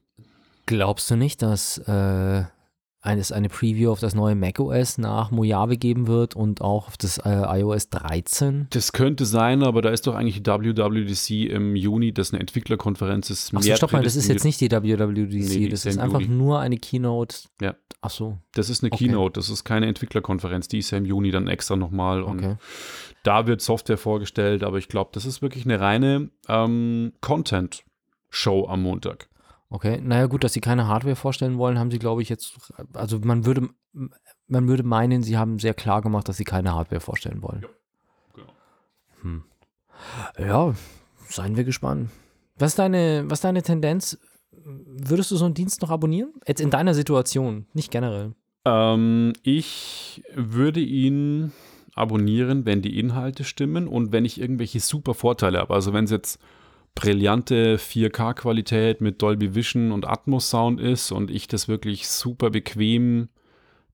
[0.65, 2.45] Glaubst du nicht, dass äh,
[3.17, 7.19] es eine Preview auf das neue macOS nach Mojave geben wird und auch auf das
[7.19, 8.67] äh, iOS 13?
[8.71, 13.31] Das könnte sein, aber da ist doch eigentlich die WWDC im Juni, das eine Entwicklerkonferenz
[13.31, 13.55] ist.
[13.55, 16.35] Achso, stopp mal, das ist jetzt nicht die WWDC, Nee, das ist ist einfach Juni.
[16.35, 17.37] nur eine Keynote.
[17.63, 17.75] Ja.
[18.01, 19.07] Ach so, Das ist eine Okay.
[19.07, 22.23] Keynote, das ist keine Entwicklerkonferenz, die ist ja im Juni dann extra nochmal.
[22.23, 22.57] Und okay.
[23.23, 28.83] da wird Software vorgestellt, aber ich glaube, das ist wirklich eine reine ähm, Content-Show am
[28.83, 29.29] Montag.
[29.71, 32.57] Okay, naja gut, dass sie keine Hardware vorstellen wollen, haben sie, glaube ich, jetzt,
[32.95, 33.69] also man würde,
[34.47, 37.67] man würde meinen, sie haben sehr klar gemacht, dass sie keine Hardware vorstellen wollen.
[38.35, 38.49] genau.
[39.23, 39.45] Hm.
[40.39, 40.75] Ja,
[41.29, 42.11] seien wir gespannt.
[42.59, 44.19] Was ist deine, was ist deine Tendenz?
[44.51, 46.33] Würdest du so einen Dienst noch abonnieren?
[46.47, 48.35] Jetzt in deiner Situation, nicht generell.
[48.65, 51.53] Ähm, ich würde ihn
[51.95, 55.75] abonnieren, wenn die Inhalte stimmen und wenn ich irgendwelche super Vorteile habe.
[55.75, 56.39] Also wenn es jetzt
[56.95, 63.29] brillante 4K-Qualität mit Dolby Vision und Atmos Sound ist und ich das wirklich super bequem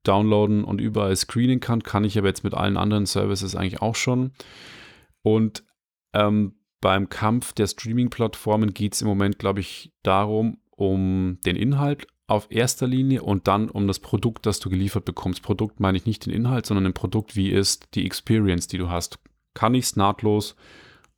[0.05, 3.95] downloaden und überall screenen kann, kann ich aber jetzt mit allen anderen Services eigentlich auch
[3.95, 4.33] schon.
[5.23, 5.65] Und
[6.13, 12.07] ähm, beim Kampf der Streaming-Plattformen geht es im Moment, glaube ich, darum, um den Inhalt
[12.27, 15.43] auf erster Linie und dann um das Produkt, das du geliefert bekommst.
[15.43, 18.89] Produkt meine ich nicht den Inhalt, sondern ein Produkt, wie ist die Experience, die du
[18.89, 19.19] hast.
[19.55, 20.57] Kann ich es nahtlos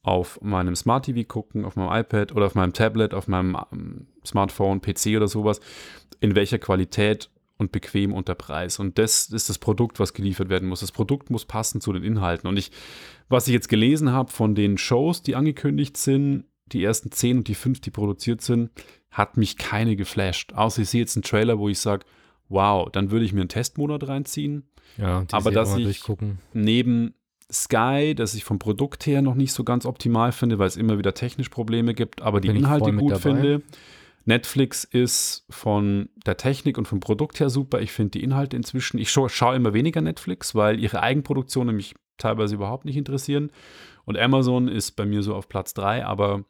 [0.06, 4.06] auf meinem Smart TV gucken, auf meinem iPad oder auf meinem Tablet, auf meinem ähm,
[4.24, 5.60] Smartphone, PC oder sowas,
[6.20, 7.28] in welcher Qualität
[7.58, 8.78] und bequem unter Preis.
[8.78, 10.78] Und das ist das Produkt, was geliefert werden muss.
[10.78, 12.48] Das Produkt muss passen zu den Inhalten.
[12.48, 12.70] Und ich,
[13.28, 17.48] was ich jetzt gelesen habe von den Shows, die angekündigt sind, die ersten zehn und
[17.48, 18.70] die fünf, die produziert sind,
[19.10, 20.52] hat mich keine geflasht.
[20.52, 22.06] Außer ich sehe jetzt einen Trailer, wo ich sage,
[22.48, 24.68] wow, dann würde ich mir einen Testmonat reinziehen.
[24.98, 26.04] Ja, Aber dass ich-.
[26.52, 27.14] Neben
[27.52, 30.98] Sky, das ich vom Produkt her noch nicht so ganz optimal finde, weil es immer
[30.98, 33.20] wieder technisch Probleme gibt, aber die Bin ich Inhalte gut dabei.
[33.20, 33.62] finde.
[34.24, 37.80] Netflix ist von der Technik und vom Produkt her super.
[37.80, 41.94] Ich finde die Inhalte inzwischen, ich scha schaue immer weniger Netflix, weil ihre Eigenproduktionen mich
[42.18, 43.52] teilweise überhaupt nicht interessieren.
[44.04, 46.44] Und Amazon ist bei mir so auf Platz 3, aber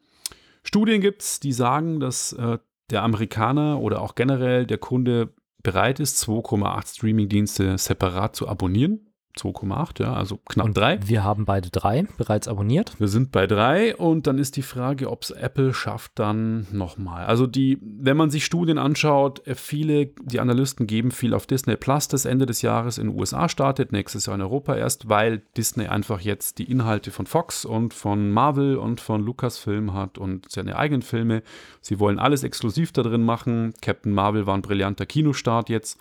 [0.63, 2.59] Studien gibt es, die sagen, dass äh,
[2.91, 9.06] der Amerikaner oder auch generell der Kunde bereit ist, 2,8 Streamingdienste separat zu abonnieren.
[9.37, 10.99] 2,8, ja, also knapp Und drei.
[11.07, 12.99] wir haben beide drei bereits abonniert.
[12.99, 17.27] Wir sind bei drei und dann ist die Frage, ob es Apple schafft dann nochmal.
[17.27, 21.77] Also die, wenn man sich Studien anschaut, äh, viele, die Analysten geben viel auf Disney
[21.77, 25.43] Plus, das Ende des Jahres in den USA startet, nächstes Jahr in Europa erst, weil
[25.57, 30.51] Disney einfach jetzt die Inhalte von Fox und von Marvel und von Lucasfilm hat und
[30.51, 31.43] seine eigenen Filme.
[31.81, 33.75] Sie wollen alles exklusiv da drin machen.
[33.83, 35.99] Captain Marvel war ein brillanter Kinostart jetzt.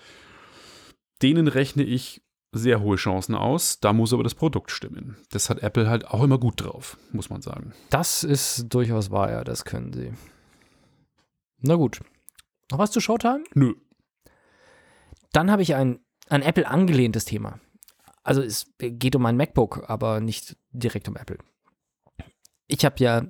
[1.21, 2.21] Denen rechne ich
[2.55, 3.79] sehr hohe Chancen aus.
[3.79, 5.17] Da muss aber das Produkt stimmen.
[5.31, 7.73] Das hat Apple halt auch immer gut drauf, muss man sagen.
[7.89, 10.13] Das ist durchaus wahr, ja, das können sie.
[11.59, 11.99] Na gut.
[12.71, 13.43] Noch was zu Showtime?
[13.53, 13.73] Nö.
[15.31, 15.99] Dann habe ich ein
[16.29, 17.59] an Apple angelehntes Thema.
[18.23, 21.37] Also es geht um ein MacBook, aber nicht direkt um Apple.
[22.67, 23.27] Ich habe ja,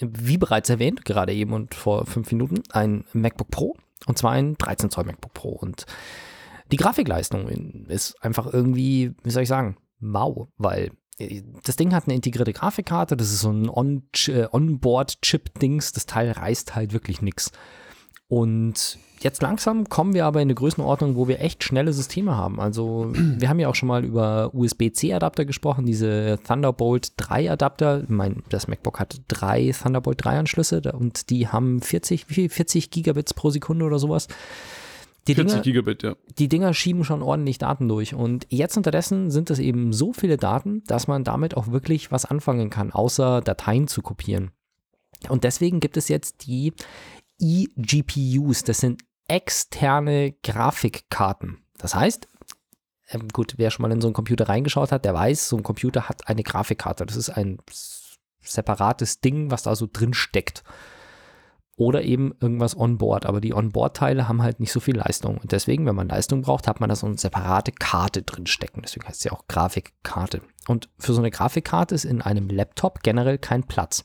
[0.00, 3.76] wie bereits erwähnt, gerade eben und vor fünf Minuten, ein MacBook Pro.
[4.06, 5.48] Und zwar ein 13 Zoll MacBook Pro.
[5.50, 5.86] Und
[6.72, 7.48] die Grafikleistung
[7.88, 12.52] ist einfach irgendwie, wie soll ich sagen, mau, weil äh, das Ding hat eine integrierte
[12.52, 17.52] Grafikkarte, das ist so ein On- äh, Onboard-Chip-Dings, das Teil reißt halt wirklich nichts.
[18.28, 22.58] Und jetzt langsam kommen wir aber in eine Größenordnung, wo wir echt schnelle Systeme haben.
[22.60, 28.02] Also wir haben ja auch schon mal über USB-C-Adapter gesprochen, diese Thunderbolt 3 Adapter.
[28.08, 32.48] Mein, das MacBook hat drei Thunderbolt 3 Anschlüsse da- und die haben 40, wie viel?
[32.48, 34.26] 40 Gigabits pro Sekunde oder sowas.
[35.26, 36.16] Die 40 Dinger, Gigabit, ja.
[36.38, 38.14] die Dinger schieben schon ordentlich Daten durch.
[38.14, 42.24] Und jetzt unterdessen sind es eben so viele Daten, dass man damit auch wirklich was
[42.24, 44.52] anfangen kann, außer Dateien zu kopieren.
[45.28, 46.72] Und deswegen gibt es jetzt die
[47.40, 48.64] eGPUs.
[48.64, 51.58] Das sind externe Grafikkarten.
[51.78, 52.28] Das heißt,
[53.08, 55.62] ähm, gut, wer schon mal in so einen Computer reingeschaut hat, der weiß, so ein
[55.62, 57.06] Computer hat eine Grafikkarte.
[57.06, 57.58] Das ist ein
[58.40, 60.62] separates Ding, was da so drin steckt.
[61.76, 63.26] Oder eben irgendwas onboard.
[63.26, 65.36] Aber die Onboard-Teile haben halt nicht so viel Leistung.
[65.36, 68.80] Und deswegen, wenn man Leistung braucht, hat man da so eine separate Karte drin stecken.
[68.82, 70.40] Deswegen heißt ja auch Grafikkarte.
[70.68, 74.04] Und für so eine Grafikkarte ist in einem Laptop generell kein Platz.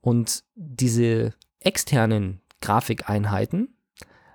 [0.00, 3.76] Und diese externen Grafikeinheiten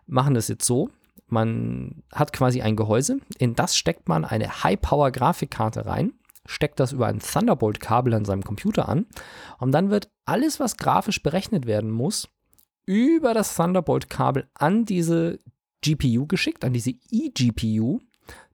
[0.05, 0.89] machen das jetzt so,
[1.27, 6.13] man hat quasi ein Gehäuse, in das steckt man eine High-Power-Grafikkarte rein,
[6.45, 9.05] steckt das über ein Thunderbolt-Kabel an seinem Computer an
[9.59, 12.27] und dann wird alles, was grafisch berechnet werden muss,
[12.85, 15.39] über das Thunderbolt-Kabel an diese
[15.81, 17.99] GPU geschickt, an diese eGPU.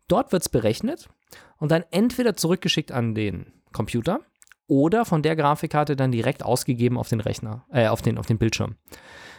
[0.07, 1.09] Dort wird es berechnet
[1.57, 4.21] und dann entweder zurückgeschickt an den Computer
[4.67, 8.37] oder von der Grafikkarte dann direkt ausgegeben auf den Rechner, äh, auf den, auf den
[8.37, 8.75] Bildschirm.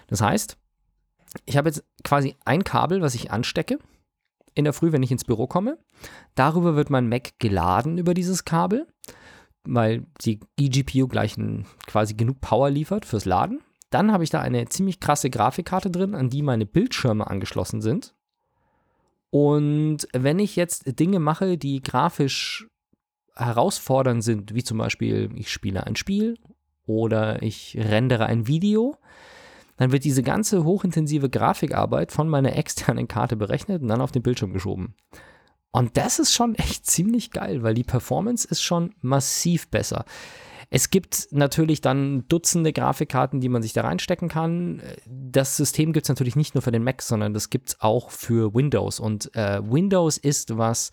[0.08, 0.56] Das heißt,
[1.46, 3.78] ich habe jetzt quasi ein Kabel, was ich anstecke
[4.54, 5.78] in der Früh, wenn ich ins Büro komme.
[6.34, 8.86] Darüber wird mein Mac geladen über dieses Kabel,
[9.64, 13.60] weil die eGPU gleich ein, quasi genug Power liefert fürs Laden.
[13.90, 18.14] Dann habe ich da eine ziemlich krasse Grafikkarte drin, an die meine Bildschirme angeschlossen sind.
[19.30, 22.68] Und wenn ich jetzt Dinge mache, die grafisch
[23.34, 26.36] herausfordernd sind, wie zum Beispiel ich spiele ein Spiel
[26.84, 28.96] oder ich rendere ein Video,
[29.80, 34.22] dann wird diese ganze hochintensive Grafikarbeit von meiner externen Karte berechnet und dann auf den
[34.22, 34.94] Bildschirm geschoben.
[35.70, 40.04] Und das ist schon echt ziemlich geil, weil die Performance ist schon massiv besser.
[40.68, 44.82] Es gibt natürlich dann Dutzende Grafikkarten, die man sich da reinstecken kann.
[45.06, 48.10] Das System gibt es natürlich nicht nur für den Mac, sondern das gibt es auch
[48.10, 49.00] für Windows.
[49.00, 50.90] Und äh, Windows ist, was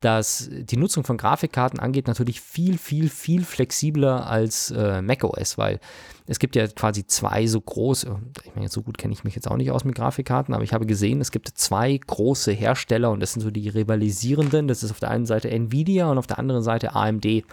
[0.00, 5.80] das die Nutzung von Grafikkarten angeht, natürlich viel, viel, viel flexibler als äh, macOS, weil
[6.26, 9.50] es gibt ja quasi zwei so große, ich meine, so gut kenne ich mich jetzt
[9.50, 13.20] auch nicht aus mit Grafikkarten, aber ich habe gesehen, es gibt zwei große Hersteller und
[13.20, 14.68] das sind so die rivalisierenden.
[14.68, 17.44] Das ist auf der einen Seite Nvidia und auf der anderen Seite AMD.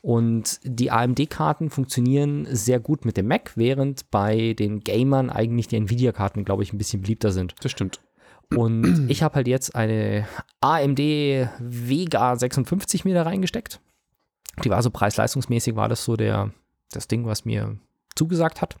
[0.00, 5.76] Und die AMD-Karten funktionieren sehr gut mit dem Mac, während bei den Gamern eigentlich die
[5.76, 7.54] Nvidia-Karten, glaube ich, ein bisschen beliebter sind.
[7.60, 8.00] Das stimmt.
[8.54, 10.26] Und ich habe halt jetzt eine
[10.60, 13.80] AMD Vega 56 mir da reingesteckt.
[14.64, 16.50] Die war so preis-leistungsmäßig, war das so der,
[16.90, 17.76] das Ding, was mir
[18.16, 18.76] zugesagt hat.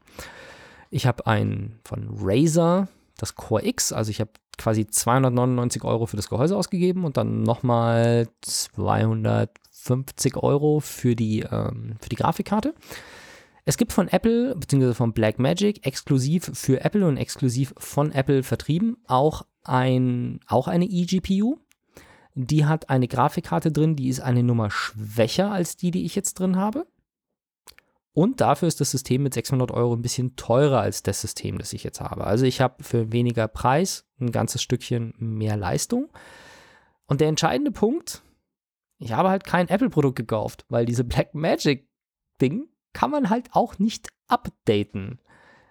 [0.90, 6.16] Ich habe ein von Razer, das Core X, also ich habe quasi 299 Euro für
[6.16, 12.74] das Gehäuse ausgegeben und dann nochmal 250 Euro für die, ähm, für die Grafikkarte.
[13.64, 14.94] Es gibt von Apple bzw.
[14.94, 21.58] von Blackmagic exklusiv für Apple und exklusiv von Apple vertrieben auch ein, auch eine eGPU.
[22.34, 26.34] Die hat eine Grafikkarte drin, die ist eine Nummer schwächer als die, die ich jetzt
[26.34, 26.86] drin habe.
[28.12, 31.72] Und dafür ist das System mit 600 Euro ein bisschen teurer als das System, das
[31.72, 32.24] ich jetzt habe.
[32.24, 36.08] Also ich habe für weniger Preis ein ganzes Stückchen mehr Leistung.
[37.06, 38.22] Und der entscheidende Punkt,
[38.98, 45.20] ich habe halt kein Apple-Produkt gekauft, weil diese Blackmagic-Ding kann man halt auch nicht updaten.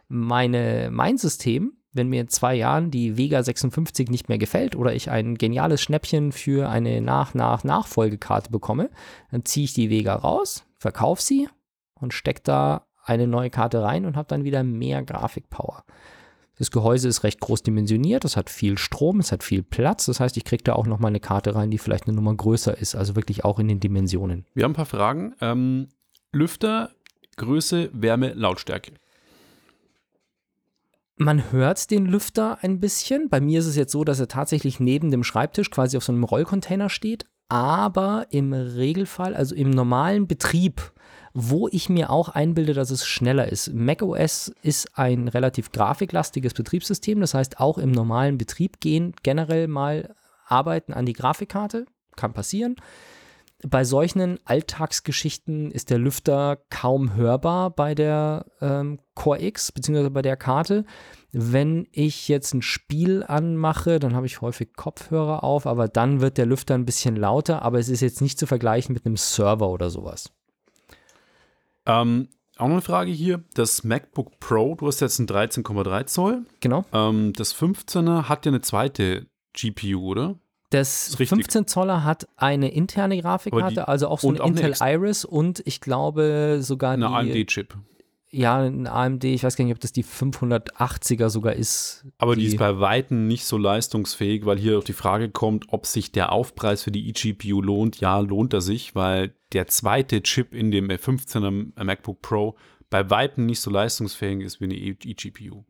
[0.07, 4.93] Meine, mein System wenn mir in zwei Jahren die Vega 56 nicht mehr gefällt oder
[4.93, 8.89] ich ein geniales Schnäppchen für eine Nach-Nach-Nachfolgekarte bekomme,
[9.31, 11.49] dann ziehe ich die Vega raus, verkaufe sie
[11.95, 15.83] und stecke da eine neue Karte rein und habe dann wieder mehr Grafikpower.
[16.57, 20.07] Das Gehäuse ist recht groß dimensioniert, es hat viel Strom, es hat viel Platz.
[20.07, 22.75] Das heißt, ich kriege da auch nochmal eine Karte rein, die vielleicht eine Nummer größer
[22.77, 24.45] ist, also wirklich auch in den Dimensionen.
[24.55, 25.35] Wir haben ein paar Fragen.
[25.39, 25.89] Ähm,
[26.31, 26.89] Lüfter,
[27.35, 28.93] Größe, Wärme, Lautstärke.
[31.19, 33.27] Man hört den Lüfter ein bisschen.
[33.27, 36.11] Bei mir ist es jetzt so, dass er tatsächlich neben dem Schreibtisch quasi auf so
[36.11, 37.25] einem Rollcontainer steht.
[37.49, 40.93] Aber im Regelfall, also im normalen Betrieb,
[41.33, 43.73] wo ich mir auch einbilde, dass es schneller ist.
[43.73, 47.19] macOS ist ein relativ grafiklastiges Betriebssystem.
[47.19, 50.13] Das heißt, auch im normalen Betrieb gehen generell mal
[50.45, 51.87] Arbeiten an die Grafikkarte.
[52.15, 52.75] Kann passieren.
[53.65, 60.09] Bei solchen Alltagsgeschichten ist der Lüfter kaum hörbar bei der ähm, Core X bzw.
[60.09, 60.85] bei der Karte.
[61.31, 66.37] Wenn ich jetzt ein Spiel anmache, dann habe ich häufig Kopfhörer auf, aber dann wird
[66.37, 69.69] der Lüfter ein bisschen lauter, aber es ist jetzt nicht zu vergleichen mit einem Server
[69.69, 70.31] oder sowas.
[71.87, 73.43] Ähm, auch noch eine Frage hier.
[73.55, 76.45] Das MacBook Pro, du hast jetzt ein 13,3 Zoll.
[76.59, 76.85] Genau.
[76.93, 80.35] Ähm, das 15er hat ja eine zweite GPU, oder?
[80.69, 85.61] Das 15 Zoller hat eine interne Grafikkarte, also auch so eine Intel eine Iris und
[85.65, 87.77] ich glaube sogar eine AMD-Chip.
[88.29, 92.05] Ja, ein AMD, ich weiß gar nicht, ob das die 580er sogar ist.
[92.17, 95.67] Aber die, die ist bei Weitem nicht so leistungsfähig, weil hier auch die Frage kommt,
[95.69, 98.01] ob sich der Aufpreis für die eGPU lohnt.
[98.01, 102.57] Ja, lohnt er sich, weil der zweite Chip in dem 15er MacBook Pro
[102.89, 105.63] bei Weitem nicht so leistungsfähig ist wie eine eGPU.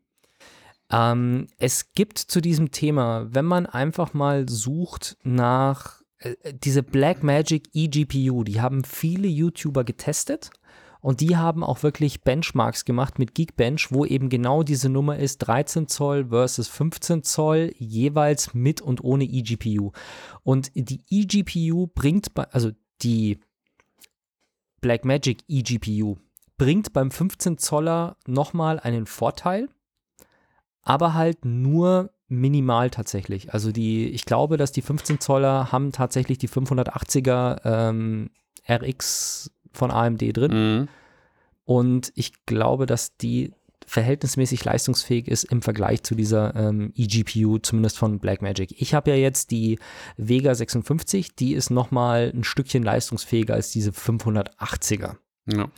[0.90, 7.68] Ähm, es gibt zu diesem Thema, wenn man einfach mal sucht nach äh, diese Blackmagic
[7.74, 10.50] eGPU, die haben viele YouTuber getestet
[11.00, 15.38] und die haben auch wirklich Benchmarks gemacht mit Geekbench, wo eben genau diese Nummer ist,
[15.38, 19.92] 13 Zoll versus 15 Zoll, jeweils mit und ohne eGPU.
[20.42, 22.72] Und die eGPU bringt, bei, also
[23.02, 23.38] die
[24.80, 26.16] Blackmagic eGPU
[26.56, 29.68] bringt beim 15 Zoller nochmal einen Vorteil,
[30.88, 33.52] aber halt nur minimal tatsächlich.
[33.52, 38.30] Also die, ich glaube, dass die 15 Zoller haben tatsächlich die 580er ähm,
[38.66, 40.50] RX von AMD drin.
[40.50, 40.88] Mhm.
[41.66, 43.52] Und ich glaube, dass die
[43.86, 48.74] verhältnismäßig leistungsfähig ist im Vergleich zu dieser ähm, eGPU, zumindest von Blackmagic.
[48.80, 49.78] Ich habe ja jetzt die
[50.16, 55.16] Vega 56, die ist nochmal ein Stückchen leistungsfähiger als diese 580er.
[55.46, 55.68] Ja.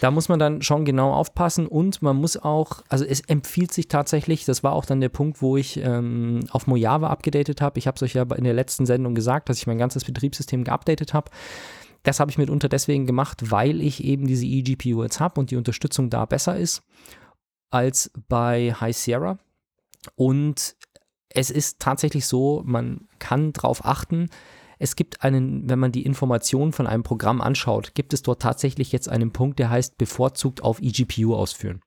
[0.00, 3.86] Da muss man dann schon genau aufpassen und man muss auch, also es empfiehlt sich
[3.88, 7.78] tatsächlich, das war auch dann der Punkt, wo ich ähm, auf Mojave abgedatet habe.
[7.78, 10.64] Ich habe es euch ja in der letzten Sendung gesagt, dass ich mein ganzes Betriebssystem
[10.64, 11.30] geupdatet habe.
[12.02, 15.56] Das habe ich mitunter deswegen gemacht, weil ich eben diese eGPU jetzt habe und die
[15.56, 16.82] Unterstützung da besser ist
[17.70, 19.38] als bei High Sierra.
[20.16, 20.76] Und
[21.28, 24.30] es ist tatsächlich so, man kann darauf achten,
[24.80, 28.92] es gibt einen, wenn man die Informationen von einem Programm anschaut, gibt es dort tatsächlich
[28.92, 31.82] jetzt einen Punkt, der heißt bevorzugt auf eGPU ausführen.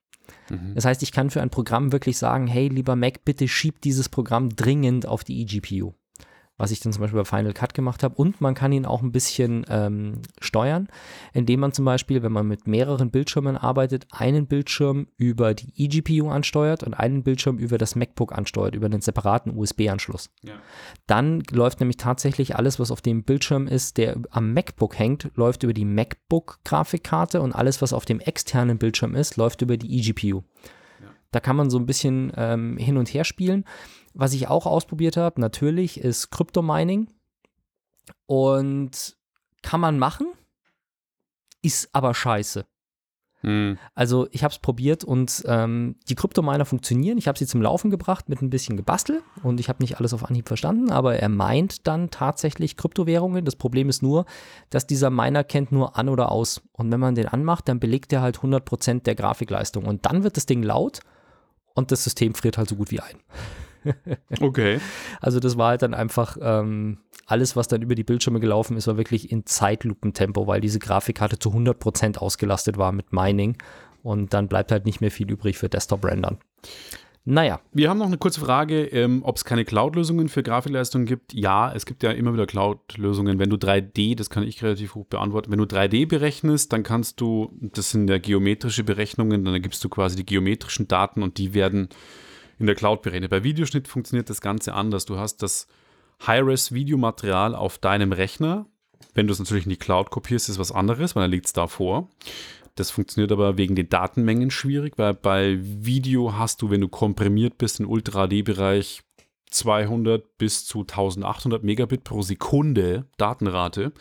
[0.48, 0.74] Mhm.
[0.76, 4.08] Das heißt, ich kann für ein Programm wirklich sagen, hey, lieber Mac, bitte schieb dieses
[4.08, 5.92] Programm dringend auf die eGPU
[6.56, 8.14] was ich dann zum Beispiel bei Final Cut gemacht habe.
[8.14, 10.88] Und man kann ihn auch ein bisschen ähm, steuern,
[11.32, 16.28] indem man zum Beispiel, wenn man mit mehreren Bildschirmen arbeitet, einen Bildschirm über die eGPU
[16.28, 20.30] ansteuert und einen Bildschirm über das MacBook ansteuert, über einen separaten USB-Anschluss.
[20.42, 20.54] Ja.
[21.06, 25.64] Dann läuft nämlich tatsächlich alles, was auf dem Bildschirm ist, der am MacBook hängt, läuft
[25.64, 30.42] über die MacBook-Grafikkarte und alles, was auf dem externen Bildschirm ist, läuft über die eGPU.
[31.34, 33.64] Da kann man so ein bisschen ähm, hin und her spielen.
[34.14, 37.08] Was ich auch ausprobiert habe, natürlich, ist Kryptomining.
[38.26, 39.16] Und
[39.62, 40.26] kann man machen,
[41.62, 42.66] ist aber scheiße.
[43.44, 43.78] Mhm.
[43.94, 47.18] Also ich habe es probiert und ähm, die Kryptominer funktionieren.
[47.18, 50.14] Ich habe sie zum Laufen gebracht mit ein bisschen Gebastel und ich habe nicht alles
[50.14, 53.44] auf Anhieb verstanden, aber er meint dann tatsächlich Kryptowährungen.
[53.44, 54.24] Das Problem ist nur,
[54.70, 56.62] dass dieser Miner kennt nur an oder aus.
[56.72, 59.84] Und wenn man den anmacht, dann belegt er halt 100% der Grafikleistung.
[59.84, 61.00] Und dann wird das Ding laut
[61.74, 63.16] und das System friert halt so gut wie ein.
[64.40, 64.80] Okay.
[65.20, 68.86] Also das war halt dann einfach ähm, alles, was dann über die Bildschirme gelaufen ist,
[68.86, 73.56] war wirklich in Zeitlupentempo, weil diese Grafikkarte zu 100% ausgelastet war mit Mining
[74.02, 76.38] und dann bleibt halt nicht mehr viel übrig für Desktop-Rendern.
[77.26, 81.32] Naja, Wir haben noch eine kurze Frage, ähm, ob es keine Cloud-Lösungen für Grafikleistung gibt.
[81.32, 83.38] Ja, es gibt ja immer wieder Cloud-Lösungen.
[83.38, 87.22] Wenn du 3D, das kann ich relativ gut beantworten, wenn du 3D berechnest, dann kannst
[87.22, 91.54] du, das sind ja geometrische Berechnungen, dann gibst du quasi die geometrischen Daten und die
[91.54, 91.88] werden
[92.58, 93.30] in der Cloud berechnet.
[93.30, 95.04] Bei Videoschnitt funktioniert das Ganze anders.
[95.04, 95.66] Du hast das
[96.26, 98.66] High-Res-Videomaterial auf deinem Rechner.
[99.14, 101.52] Wenn du es natürlich in die Cloud kopierst, ist was anderes, weil dann liegt es
[101.52, 102.08] da vor.
[102.74, 107.56] Das funktioniert aber wegen den Datenmengen schwierig, weil bei Video hast du, wenn du komprimiert
[107.58, 109.02] bist, im Ultra-HD-Bereich
[109.50, 113.92] 200 bis zu 1800 Megabit pro Sekunde Datenrate.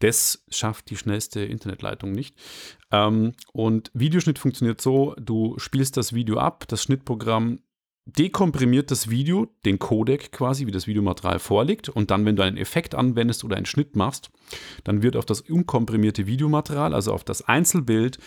[0.00, 2.34] Das schafft die schnellste Internetleitung nicht.
[2.90, 7.60] Ähm, und Videoschnitt funktioniert so, du spielst das Video ab, das Schnittprogramm
[8.16, 11.88] dekomprimiert das Video, den Codec quasi, wie das Videomaterial vorliegt.
[11.88, 14.30] Und dann, wenn du einen Effekt anwendest oder einen Schnitt machst,
[14.84, 18.18] dann wird auf das unkomprimierte Videomaterial, also auf das Einzelbild,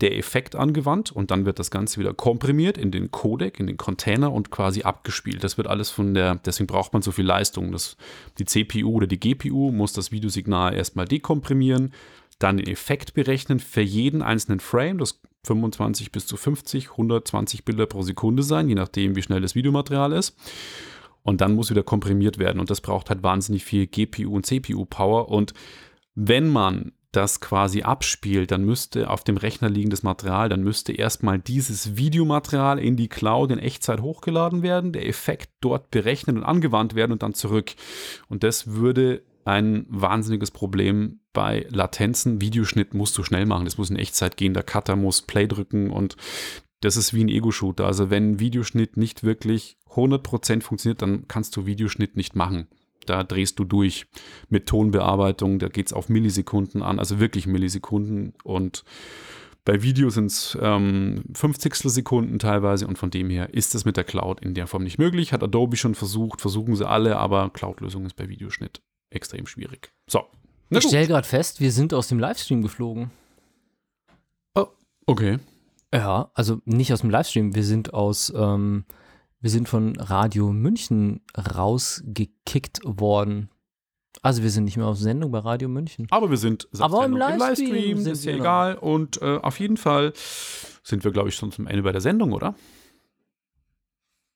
[0.00, 3.76] der Effekt angewandt und dann wird das Ganze wieder komprimiert in den Codec, in den
[3.76, 5.44] Container und quasi abgespielt.
[5.44, 7.72] Das wird alles von der, deswegen braucht man so viel Leistung.
[7.72, 7.96] Das,
[8.38, 11.92] die CPU oder die GPU muss das Videosignal erstmal dekomprimieren,
[12.38, 14.98] dann den Effekt berechnen für jeden einzelnen Frame.
[14.98, 19.54] Das 25 bis zu 50, 120 Bilder pro Sekunde sein, je nachdem, wie schnell das
[19.54, 20.36] Videomaterial ist.
[21.22, 22.60] Und dann muss wieder komprimiert werden.
[22.60, 25.28] Und das braucht halt wahnsinnig viel GPU und CPU-Power.
[25.28, 25.52] Und
[26.14, 31.38] wenn man das quasi abspielt, dann müsste auf dem Rechner liegendes Material, dann müsste erstmal
[31.40, 36.94] dieses Videomaterial in die Cloud in Echtzeit hochgeladen werden, der Effekt dort berechnet und angewandt
[36.94, 37.72] werden und dann zurück.
[38.28, 42.40] Und das würde ein wahnsinniges Problem bei Latenzen.
[42.40, 45.90] Videoschnitt musst du schnell machen, das muss in Echtzeit gehen, der Cutter muss Play drücken
[45.90, 46.16] und
[46.80, 47.86] das ist wie ein Ego-Shooter.
[47.86, 52.68] Also wenn Videoschnitt nicht wirklich 100% funktioniert, dann kannst du Videoschnitt nicht machen.
[53.06, 54.06] Da drehst du durch
[54.48, 58.84] mit Tonbearbeitung, da geht es auf Millisekunden an, also wirklich Millisekunden und
[59.66, 63.96] bei Video sind es ähm, 50 Sekunden teilweise und von dem her ist das mit
[63.98, 65.32] der Cloud in der Form nicht möglich.
[65.32, 68.80] Hat Adobe schon versucht, versuchen sie alle, aber Cloud-Lösung ist bei Videoschnitt
[69.10, 69.92] extrem schwierig.
[70.06, 70.24] So.
[70.70, 73.10] Ich stelle gerade fest, wir sind aus dem Livestream geflogen.
[75.06, 75.38] Okay.
[75.92, 78.84] Ja, also nicht aus dem Livestream, wir sind aus, ähm,
[79.40, 83.48] Wir sind von Radio München rausgekickt worden.
[84.22, 86.06] Also wir sind nicht mehr auf Sendung bei Radio München.
[86.10, 88.74] Aber wir sind Aber im Livestream sind ist ja egal.
[88.76, 90.12] Und äh, auf jeden Fall
[90.82, 92.54] sind wir, glaube ich, schon zum Ende bei der Sendung, oder?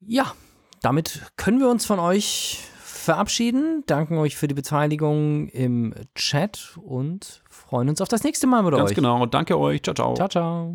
[0.01, 0.35] Ja,
[0.81, 2.61] damit können wir uns von euch
[3.05, 8.63] verabschieden, danken euch für die Beteiligung im Chat und freuen uns auf das nächste Mal
[8.63, 8.97] mit Ganz euch.
[8.97, 9.27] genau.
[9.27, 9.83] Danke euch.
[9.83, 10.15] Ciao, ciao.
[10.15, 10.75] Ciao, ciao.